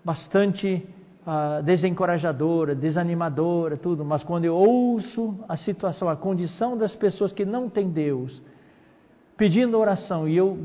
[0.04, 0.88] bastante
[1.26, 7.44] uh, desencorajadora, desanimadora, tudo, mas quando eu ouço a situação, a condição das pessoas que
[7.44, 8.42] não têm Deus,
[9.36, 10.58] pedindo oração, e eu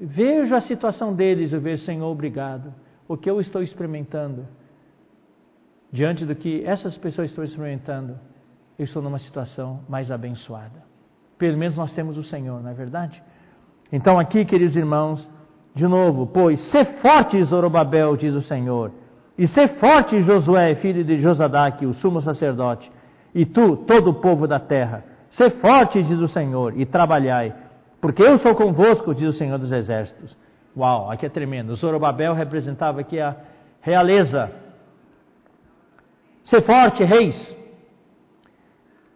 [0.00, 2.72] vejo a situação deles, eu vejo, Senhor, obrigado,
[3.06, 4.46] o que eu estou experimentando,
[5.92, 8.18] diante do que essas pessoas estão experimentando,
[8.78, 10.82] eu estou numa situação mais abençoada.
[11.38, 13.22] Pelo menos nós temos o Senhor, não é verdade?
[13.92, 15.28] Então, aqui, queridos irmãos,
[15.74, 18.90] de novo, pois, ser forte, Zorobabel, diz o Senhor,
[19.36, 22.90] e ser forte, Josué, filho de Josadaque, o sumo sacerdote,
[23.34, 27.52] e tu, todo o povo da terra, ser forte, diz o Senhor, e trabalhai,
[28.00, 30.36] porque eu sou convosco, diz o Senhor dos Exércitos.
[30.76, 31.74] Uau, aqui é tremendo.
[31.76, 33.36] Zorobabel representava aqui a
[33.80, 34.50] realeza.
[36.44, 37.56] Ser forte, reis.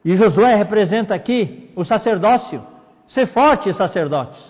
[0.04, 2.64] E Josué representa aqui o sacerdócio.
[3.08, 4.40] Ser forte, sacerdotes.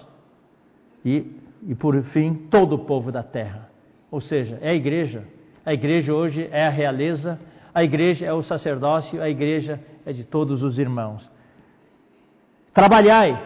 [1.05, 3.69] E, e por fim, todo o povo da terra.
[4.11, 5.25] Ou seja, é a igreja.
[5.69, 7.39] A igreja hoje é a realeza,
[7.75, 11.31] a igreja é o sacerdócio, a igreja é de todos os irmãos.
[12.73, 13.39] Trabalhai,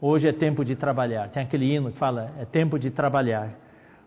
[0.00, 1.30] Hoje é tempo de trabalhar.
[1.30, 3.48] Tem aquele hino que fala: é tempo de trabalhar.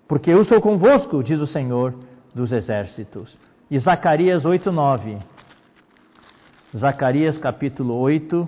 [0.07, 1.93] Porque eu sou convosco, diz o Senhor
[2.33, 3.37] dos exércitos.
[3.69, 5.17] E Zacarias 8, 9.
[6.77, 8.47] Zacarias capítulo 8,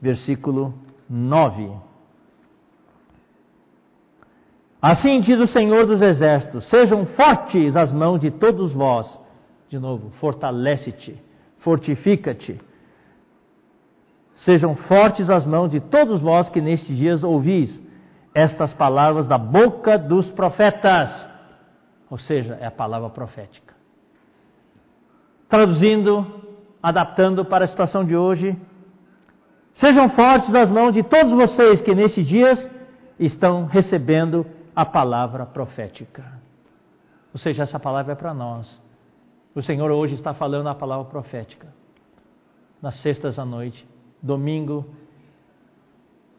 [0.00, 0.72] versículo
[1.10, 1.70] 9.
[4.80, 9.18] Assim diz o Senhor dos exércitos: sejam fortes as mãos de todos vós.
[9.68, 11.20] De novo, fortalece-te,
[11.58, 12.60] fortifica-te
[14.36, 17.82] Sejam fortes as mãos de todos vós que nestes dias ouvis
[18.34, 21.10] estas palavras da boca dos profetas.
[22.10, 23.74] Ou seja, é a palavra profética.
[25.48, 26.26] Traduzindo,
[26.82, 28.54] adaptando para a situação de hoje,
[29.74, 32.70] sejam fortes as mãos de todos vocês que nestes dias
[33.18, 34.44] estão recebendo
[34.76, 36.22] a palavra profética.
[37.32, 38.80] Ou seja, essa palavra é para nós.
[39.54, 41.72] O Senhor hoje está falando a palavra profética.
[42.82, 43.88] Nas sextas à noite,
[44.22, 44.84] domingo,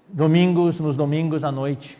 [0.07, 1.97] domingos, nos domingos à noite.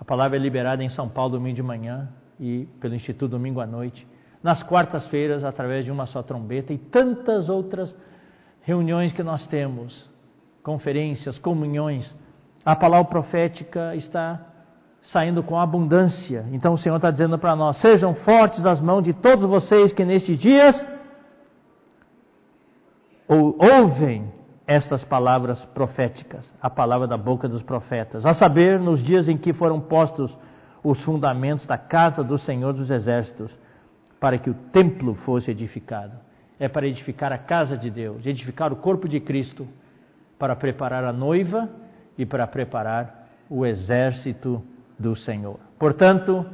[0.00, 2.08] A palavra é liberada em São Paulo domingo de manhã
[2.40, 4.04] e pelo Instituto domingo à noite.
[4.42, 7.94] Nas quartas-feiras, através de uma só trombeta e tantas outras
[8.62, 10.10] reuniões que nós temos,
[10.60, 12.12] conferências, comunhões.
[12.64, 14.51] A palavra profética está
[15.04, 16.46] saindo com abundância.
[16.52, 20.04] Então o Senhor está dizendo para nós: sejam fortes as mãos de todos vocês que
[20.04, 20.86] nestes dias
[23.28, 24.30] ouvem
[24.66, 29.52] estas palavras proféticas, a palavra da boca dos profetas, a saber, nos dias em que
[29.52, 30.36] foram postos
[30.84, 33.56] os fundamentos da casa do Senhor dos Exércitos,
[34.20, 36.12] para que o templo fosse edificado.
[36.58, 39.66] É para edificar a casa de Deus, edificar o corpo de Cristo,
[40.38, 41.68] para preparar a noiva
[42.16, 44.62] e para preparar o exército
[45.02, 45.60] do Senhor.
[45.78, 46.46] Portanto,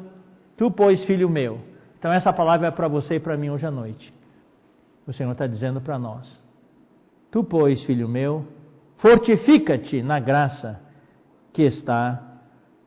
[0.56, 1.60] tu, pois, filho meu,
[1.98, 4.12] então essa palavra é para você e para mim hoje à noite.
[5.06, 6.26] O Senhor está dizendo para nós
[7.30, 8.46] Tu, pois, filho meu,
[8.96, 10.80] fortifica-te na graça
[11.52, 12.22] que está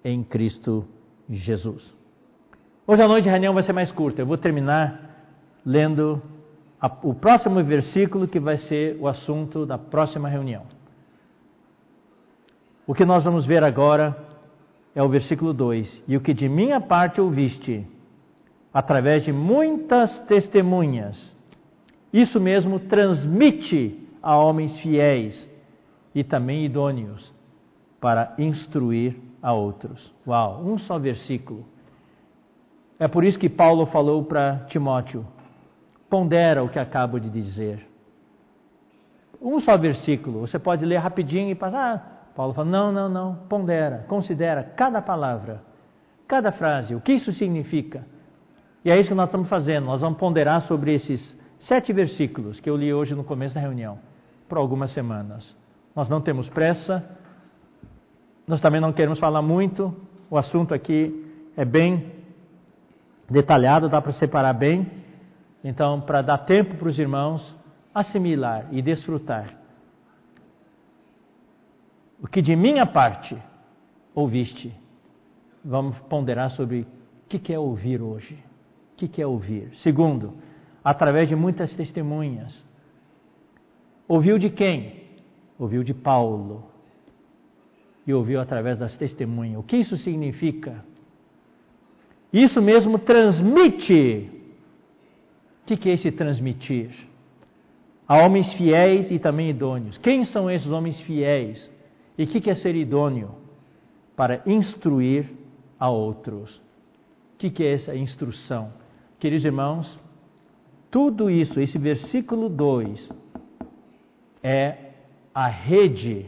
[0.04, 0.88] em Cristo
[1.30, 1.94] Jesus.
[2.88, 4.22] Hoje à noite a reunião vai ser mais curta.
[4.22, 5.00] Eu vou terminar
[5.64, 6.22] lendo
[6.80, 10.64] a, o próximo versículo que vai ser o assunto da próxima reunião.
[12.88, 14.18] O que nós vamos ver agora
[14.96, 17.86] é o versículo 2: E o que de minha parte ouviste,
[18.74, 21.36] através de muitas testemunhas,
[22.12, 25.48] isso mesmo transmite a homens fiéis
[26.14, 27.34] e também idôneos
[28.00, 30.14] para instruir a outros.
[30.28, 31.66] Uau, um só versículo.
[33.00, 35.26] É por isso que Paulo falou para Timóteo:
[36.10, 37.88] pondera o que acabo de dizer.
[39.42, 41.96] Um só versículo, você pode ler rapidinho e passar.
[41.96, 45.62] Ah, Paulo fala: não, não, não, pondera, considera cada palavra,
[46.28, 48.06] cada frase, o que isso significa.
[48.84, 52.70] E é isso que nós estamos fazendo, nós vamos ponderar sobre esses sete versículos que
[52.70, 54.00] eu li hoje no começo da reunião
[54.50, 55.56] por algumas semanas.
[55.96, 57.04] Nós não temos pressa,
[58.48, 59.96] nós também não queremos falar muito,
[60.30, 61.26] o assunto aqui
[61.56, 62.12] é bem
[63.30, 64.90] detalhado, dá para separar bem.
[65.64, 67.56] Então, para dar tempo para os irmãos
[67.94, 69.61] assimilar e desfrutar.
[72.22, 73.36] O que de minha parte
[74.14, 74.72] ouviste,
[75.66, 76.86] vamos ponderar sobre
[77.26, 78.38] o que é ouvir hoje.
[78.94, 79.72] O que é ouvir?
[79.78, 80.36] Segundo,
[80.84, 82.64] através de muitas testemunhas.
[84.08, 85.02] Ouviu de quem?
[85.58, 86.64] Ouviu de Paulo.
[88.06, 89.60] E ouviu através das testemunhas.
[89.60, 90.86] O que isso significa?
[92.32, 94.30] Isso mesmo transmite.
[95.64, 96.92] O que é esse transmitir?
[98.08, 99.98] A homens fiéis e também idôneos.
[99.98, 101.72] Quem são esses homens fiéis?
[102.22, 103.32] E o que é ser idôneo?
[104.16, 105.28] Para instruir
[105.80, 106.62] a outros.
[107.34, 108.72] O que é essa instrução?
[109.20, 110.00] Queridos irmãos,
[110.92, 113.10] tudo isso, esse versículo 2,
[114.44, 114.92] é
[115.34, 116.28] a rede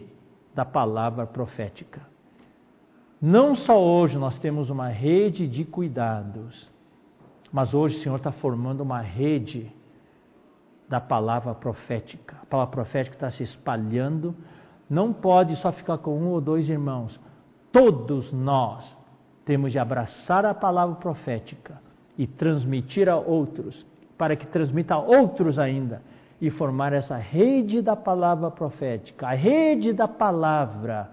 [0.55, 2.01] da palavra profética.
[3.21, 6.67] Não só hoje nós temos uma rede de cuidados,
[7.51, 9.71] mas hoje o Senhor está formando uma rede
[10.89, 12.35] da palavra profética.
[12.41, 14.35] A palavra profética está se espalhando,
[14.93, 17.19] não pode só ficar com um ou dois irmãos.
[17.71, 18.95] Todos nós
[19.43, 21.81] temos de abraçar a palavra profética
[22.17, 23.85] e transmitir a outros
[24.17, 26.01] para que transmita a outros ainda
[26.39, 31.09] e formar essa rede da palavra profética, a rede da palavra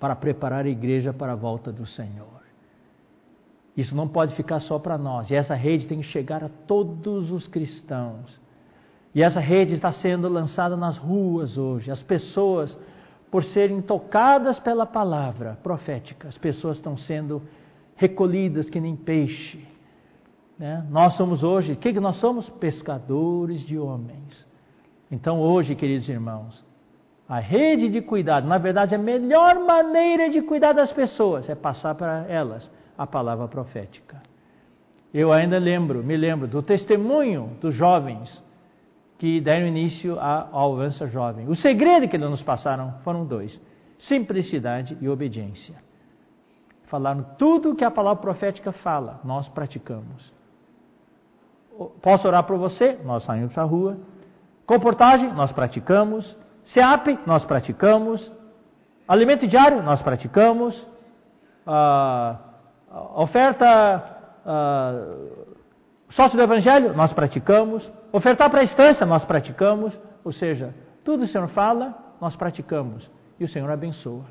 [0.00, 2.36] para preparar a igreja para a volta do Senhor.
[3.76, 7.30] Isso não pode ficar só para nós, e essa rede tem que chegar a todos
[7.30, 8.40] os cristãos.
[9.16, 11.90] E essa rede está sendo lançada nas ruas hoje.
[11.90, 12.78] As pessoas,
[13.32, 17.42] por serem tocadas pela palavra profética, as pessoas estão sendo
[17.96, 19.74] recolhidas que nem peixe
[20.58, 20.84] né?
[20.90, 22.48] Nós somos hoje, o que, que nós somos?
[22.48, 24.46] Pescadores de homens.
[25.10, 26.64] Então, hoje, queridos irmãos,
[27.28, 31.94] a rede de cuidado, na verdade, a melhor maneira de cuidar das pessoas é passar
[31.94, 34.22] para elas a palavra profética.
[35.12, 38.42] Eu ainda lembro, me lembro do testemunho dos jovens
[39.18, 41.48] que deram início ao Avança Jovem.
[41.48, 43.60] O segredo que eles nos passaram foram dois:
[43.98, 45.74] simplicidade e obediência.
[46.84, 50.32] Falaram tudo o que a palavra profética fala, nós praticamos.
[52.00, 52.98] Posso orar por você?
[53.04, 53.98] Nós saímos para a rua.
[54.64, 55.32] Comportagem?
[55.34, 56.36] Nós praticamos.
[56.64, 57.18] SEAP?
[57.26, 58.32] Nós praticamos.
[59.06, 59.82] Alimento diário?
[59.82, 60.86] Nós praticamos.
[61.66, 62.38] Ah,
[63.16, 65.04] oferta ah,
[66.10, 66.94] sócio do Evangelho?
[66.94, 67.88] Nós praticamos.
[68.16, 69.04] Ofertar para a instância?
[69.04, 69.92] Nós praticamos.
[70.24, 73.10] Ou seja, tudo o Senhor fala, nós praticamos.
[73.38, 74.24] E o Senhor abençoa.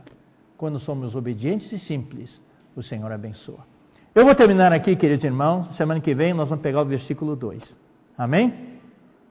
[0.57, 2.41] Quando somos obedientes e simples,
[2.75, 3.59] o Senhor abençoa.
[4.15, 5.77] Eu vou terminar aqui, queridos irmãos.
[5.77, 7.61] Semana que vem nós vamos pegar o versículo 2.
[8.17, 8.79] Amém?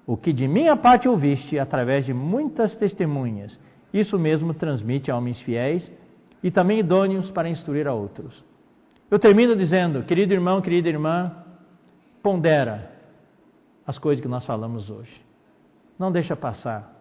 [0.07, 3.59] O que de minha parte ouviste através de muitas testemunhas,
[3.93, 5.91] isso mesmo transmite a homens fiéis
[6.45, 8.45] e também idôneos para instruir a outros.
[9.11, 11.39] Eu termino dizendo, querido irmão, querida irmã,
[12.23, 12.94] pondera
[13.87, 15.25] as coisas que nós falamos hoje.
[15.99, 16.93] Não deixa passar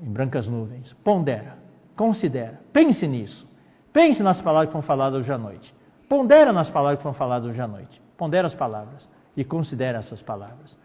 [0.00, 0.92] em brancas nuvens.
[1.04, 1.58] Pondera,
[1.96, 3.46] considera, pense nisso.
[3.92, 5.74] Pense nas palavras que foram faladas hoje à noite.
[6.08, 8.00] Pondera nas palavras que foram faladas hoje à noite.
[8.16, 10.76] Pondera as palavras e considera essas palavras.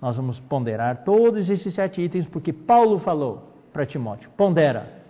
[0.00, 4.30] Nós vamos ponderar todos esses sete itens porque Paulo falou para Timóteo.
[4.36, 5.00] Pondera.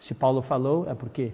[0.00, 1.32] Se Paulo falou, é porque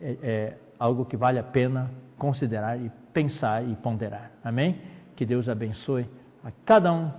[0.00, 4.30] é, é algo que vale a pena considerar e pensar e ponderar.
[4.42, 4.80] Amém?
[5.18, 6.06] Que Deus abençoe
[6.44, 7.10] a cada um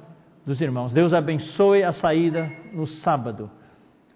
[0.46, 0.94] dos irmãos.
[0.94, 3.52] Deus abençoe a saída no sábado,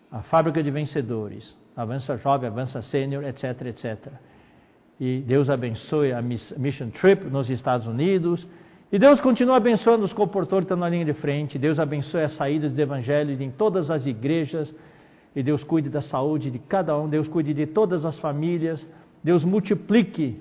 [0.09, 4.13] a fábrica de vencedores, avança jovem, avança sênior, etc, etc.
[4.97, 8.47] E Deus abençoe a Mission Trip nos Estados Unidos.
[8.89, 11.59] E Deus continua abençoando os comportores que estão na linha de frente.
[11.59, 14.73] Deus abençoe as saídas de evangelho em todas as igrejas.
[15.36, 17.09] E Deus cuide da saúde de cada um.
[17.09, 18.88] Deus cuide de todas as famílias.
[19.21, 20.39] Deus multiplique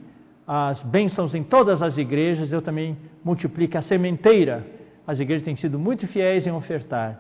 [0.54, 2.52] as bênçãos em todas as igrejas.
[2.52, 4.66] Eu também multiplique a sementeira.
[5.06, 7.18] As igrejas têm sido muito fiéis em ofertar.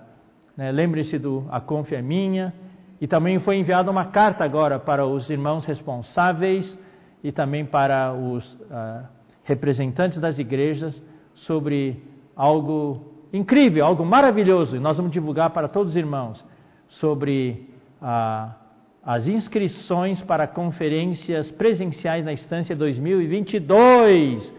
[0.54, 0.70] Né?
[0.70, 2.52] Lembre-se do A Conf é Minha.
[3.00, 6.78] E também foi enviada uma carta agora para os irmãos responsáveis
[7.24, 9.08] e também para os uh,
[9.44, 11.00] representantes das igrejas
[11.34, 12.02] sobre
[12.36, 13.00] algo
[13.32, 14.76] incrível, algo maravilhoso.
[14.76, 16.44] E nós vamos divulgar para todos os irmãos
[16.86, 17.66] sobre
[18.02, 18.61] uh,
[19.04, 24.52] as inscrições para conferências presenciais na Estância 2022.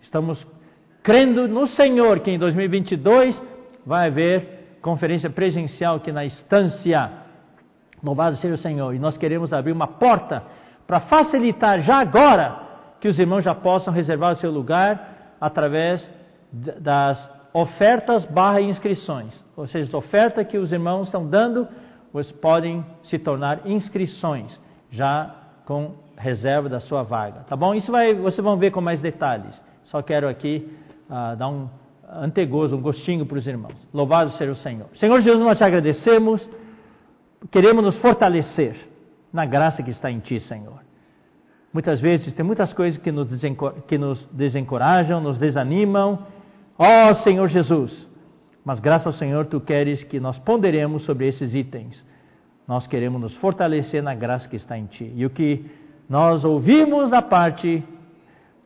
[0.00, 0.44] Estamos
[1.02, 3.40] crendo no Senhor que em 2022
[3.84, 7.12] vai haver conferência presencial aqui na Estância.
[8.02, 8.94] Louvado seja o Senhor.
[8.94, 10.44] E nós queremos abrir uma porta
[10.86, 12.68] para facilitar já agora
[13.00, 16.10] que os irmãos já possam reservar o seu lugar através
[16.50, 19.44] das ofertas barra inscrições.
[19.54, 21.68] Ou seja, as ofertas que os irmãos estão dando,
[22.32, 24.58] podem se tornar inscrições,
[24.90, 25.34] já
[25.64, 27.40] com reserva da sua vaga.
[27.48, 27.74] Tá bom?
[27.74, 29.60] Isso vai, vocês vão ver com mais detalhes.
[29.84, 30.68] Só quero aqui
[31.08, 31.68] uh, dar um
[32.12, 33.76] antegozo, um gostinho para os irmãos.
[33.92, 34.88] Louvado seja o Senhor.
[34.94, 36.48] Senhor Jesus, nós te agradecemos,
[37.50, 38.76] queremos nos fortalecer
[39.32, 40.80] na graça que está em Ti, Senhor.
[41.72, 43.28] Muitas vezes tem muitas coisas que nos,
[43.86, 46.26] que nos desencorajam, nos desanimam.
[46.76, 48.09] Ó oh, Senhor Jesus!
[48.64, 52.04] Mas graças ao Senhor, tu queres que nós ponderemos sobre esses itens.
[52.66, 55.12] Nós queremos nos fortalecer na graça que está em ti.
[55.16, 55.64] E o que
[56.08, 57.82] nós ouvimos da parte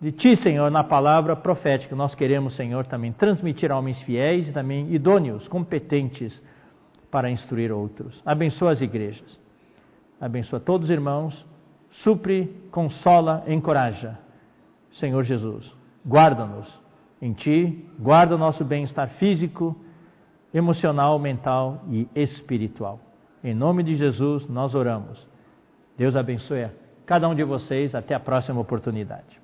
[0.00, 4.52] de ti, Senhor, na palavra profética, nós queremos, Senhor, também transmitir a homens fiéis e
[4.52, 6.42] também idôneos, competentes
[7.10, 8.20] para instruir outros.
[8.26, 9.40] Abençoa as igrejas.
[10.20, 11.54] Abençoa todos os irmãos
[12.02, 14.18] supre, consola, encoraja.
[14.92, 15.70] Senhor Jesus,
[16.06, 16.83] guarda-nos
[17.24, 19.74] em Ti, guarda o nosso bem-estar físico,
[20.52, 23.00] emocional, mental e espiritual.
[23.42, 25.26] Em nome de Jesus, nós oramos.
[25.96, 26.68] Deus abençoe
[27.06, 27.94] cada um de vocês.
[27.94, 29.40] Até a próxima oportunidade.